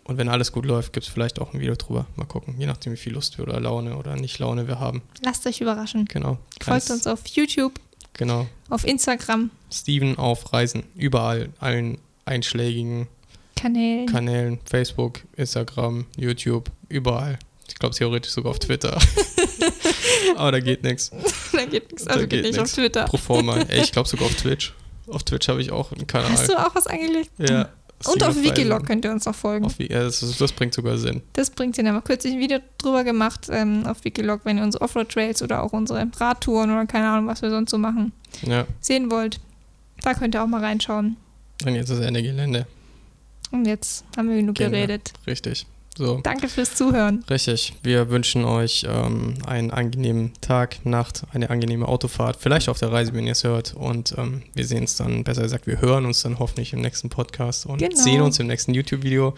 Und 0.04 0.18
wenn 0.18 0.28
alles 0.28 0.52
gut 0.52 0.66
läuft, 0.66 0.92
gibt 0.92 1.06
es 1.06 1.12
vielleicht 1.12 1.40
auch 1.40 1.54
ein 1.54 1.60
Video 1.60 1.74
drüber. 1.74 2.06
Mal 2.16 2.26
gucken, 2.26 2.54
je 2.58 2.66
nachdem, 2.66 2.92
wie 2.92 2.96
viel 2.96 3.12
Lust 3.12 3.38
wir 3.38 3.46
oder 3.46 3.58
Laune 3.58 3.96
oder 3.96 4.16
nicht 4.16 4.38
Laune 4.38 4.68
wir 4.68 4.78
haben. 4.78 5.02
Lasst 5.22 5.46
euch 5.46 5.60
überraschen. 5.60 6.04
Genau. 6.06 6.38
Folgt 6.62 6.90
uns 6.90 7.06
auf 7.06 7.26
YouTube. 7.26 7.74
Genau. 8.14 8.46
Auf 8.70 8.84
Instagram. 8.84 9.50
Steven 9.72 10.16
auf 10.18 10.52
Reisen. 10.52 10.84
Überall, 10.96 11.50
allen 11.58 11.98
einschlägigen 12.24 13.08
Kanälen. 13.56 14.06
Kanälen. 14.06 14.58
Facebook, 14.64 15.20
Instagram, 15.36 16.06
YouTube, 16.16 16.70
überall. 16.88 17.38
Ich 17.68 17.76
glaube 17.76 17.94
theoretisch 17.94 18.32
sogar 18.32 18.50
auf 18.50 18.58
Twitter. 18.58 18.98
Aber 20.36 20.52
da 20.52 20.60
geht 20.60 20.82
nichts. 20.82 21.10
da 21.52 21.64
geht 21.64 21.90
nichts. 21.90 22.06
Also 22.06 22.20
da 22.20 22.26
geht, 22.26 22.30
geht 22.30 22.42
nicht 22.42 22.58
nix. 22.58 22.70
auf 22.70 22.74
Twitter. 22.74 23.04
Proforma. 23.04 23.56
Ey, 23.56 23.82
ich 23.82 23.92
glaube 23.92 24.08
sogar 24.08 24.26
auf 24.26 24.34
Twitch. 24.34 24.74
Auf 25.08 25.22
Twitch 25.24 25.48
habe 25.48 25.60
ich 25.60 25.70
auch 25.70 25.92
einen 25.92 26.06
Kanal. 26.06 26.30
Hast 26.30 26.48
du 26.48 26.58
auch 26.58 26.74
was 26.74 26.86
angelegt? 26.86 27.30
Ja. 27.38 27.68
Und 28.06 28.22
auf 28.22 28.36
Wikilog 28.36 28.86
könnt 28.86 29.04
ihr 29.04 29.12
uns 29.12 29.26
auch 29.26 29.34
folgen. 29.34 29.64
Auf, 29.64 29.78
ja, 29.78 30.02
das, 30.02 30.20
das, 30.20 30.52
bringt 30.52 30.74
sogar 30.74 30.98
Sinn. 30.98 31.22
Das 31.32 31.50
bringt 31.50 31.74
Sinn. 31.74 31.86
Da 31.86 31.90
haben 31.92 31.96
wir 31.96 32.02
kürzlich 32.02 32.34
ein 32.34 32.40
Video 32.40 32.58
drüber 32.78 33.04
gemacht 33.04 33.48
ähm, 33.50 33.86
auf 33.86 34.04
Wikilog, 34.04 34.40
wenn 34.44 34.58
ihr 34.58 34.64
unsere 34.64 34.84
Offroad-Trails 34.84 35.42
oder 35.42 35.62
auch 35.62 35.72
unsere 35.72 36.06
Radtouren 36.16 36.70
oder 36.70 36.86
keine 36.86 37.08
Ahnung, 37.08 37.26
was 37.26 37.40
wir 37.40 37.50
sonst 37.50 37.70
so 37.70 37.78
machen, 37.78 38.12
ja. 38.42 38.66
sehen 38.80 39.10
wollt. 39.10 39.40
Da 40.02 40.14
könnt 40.14 40.34
ihr 40.34 40.42
auch 40.42 40.46
mal 40.46 40.62
reinschauen. 40.62 41.16
Und 41.64 41.74
jetzt 41.74 41.90
ist 41.90 42.00
Ende 42.00 42.22
Gelände. 42.22 42.66
Und 43.50 43.66
jetzt 43.66 44.04
haben 44.16 44.28
wir 44.28 44.36
genug 44.36 44.56
Gelände. 44.56 44.78
geredet. 44.78 45.12
Richtig. 45.26 45.66
So. 45.96 46.20
Danke 46.22 46.48
fürs 46.48 46.74
Zuhören. 46.74 47.24
Richtig. 47.30 47.74
Wir 47.82 48.10
wünschen 48.10 48.44
euch 48.44 48.84
ähm, 48.88 49.34
einen 49.46 49.70
angenehmen 49.70 50.32
Tag, 50.40 50.84
Nacht, 50.84 51.22
eine 51.32 51.50
angenehme 51.50 51.86
Autofahrt, 51.86 52.36
vielleicht 52.40 52.68
auf 52.68 52.78
der 52.78 52.90
Reise, 52.90 53.14
wenn 53.14 53.26
ihr 53.26 53.32
es 53.32 53.44
hört. 53.44 53.74
Und 53.74 54.14
ähm, 54.18 54.42
wir 54.54 54.66
sehen 54.66 54.82
uns 54.82 54.96
dann, 54.96 55.22
besser 55.22 55.42
gesagt, 55.42 55.66
wir 55.66 55.80
hören 55.80 56.04
uns 56.04 56.22
dann 56.22 56.38
hoffentlich 56.38 56.72
im 56.72 56.80
nächsten 56.80 57.10
Podcast 57.10 57.66
und 57.66 57.78
genau. 57.78 57.94
sehen 57.94 58.22
uns 58.22 58.40
im 58.40 58.48
nächsten 58.48 58.74
YouTube-Video. 58.74 59.34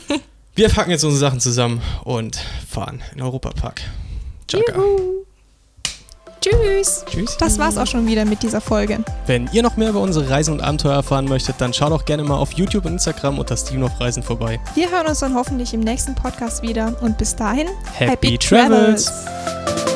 wir 0.54 0.68
packen 0.68 0.90
jetzt 0.90 1.04
unsere 1.04 1.18
Sachen 1.20 1.40
zusammen 1.40 1.82
und 2.04 2.36
fahren 2.68 3.02
in 3.14 3.22
Europapark. 3.22 3.80
Ciao. 4.46 5.25
Tschüss. 6.46 7.04
Tschüss. 7.10 7.36
Das 7.38 7.58
war's 7.58 7.76
auch 7.76 7.86
schon 7.86 8.06
wieder 8.06 8.24
mit 8.24 8.42
dieser 8.42 8.60
Folge. 8.60 9.00
Wenn 9.26 9.48
ihr 9.52 9.62
noch 9.62 9.76
mehr 9.76 9.90
über 9.90 10.00
unsere 10.00 10.30
Reisen 10.30 10.54
und 10.54 10.60
Abenteuer 10.60 10.94
erfahren 10.94 11.24
möchtet, 11.24 11.56
dann 11.58 11.72
schaut 11.72 11.92
auch 11.92 12.04
gerne 12.04 12.22
mal 12.22 12.36
auf 12.36 12.52
YouTube 12.52 12.84
und 12.84 12.92
Instagram 12.92 13.38
unter 13.38 13.56
Steven 13.56 13.82
auf 13.82 13.98
Reisen 14.00 14.22
vorbei. 14.22 14.60
Wir 14.74 14.90
hören 14.90 15.06
uns 15.06 15.20
dann 15.20 15.34
hoffentlich 15.34 15.74
im 15.74 15.80
nächsten 15.80 16.14
Podcast 16.14 16.62
wieder 16.62 16.94
und 17.00 17.18
bis 17.18 17.34
dahin, 17.34 17.68
Happy, 17.94 18.10
Happy 18.10 18.38
Travels. 18.38 19.06
Travels. 19.06 19.95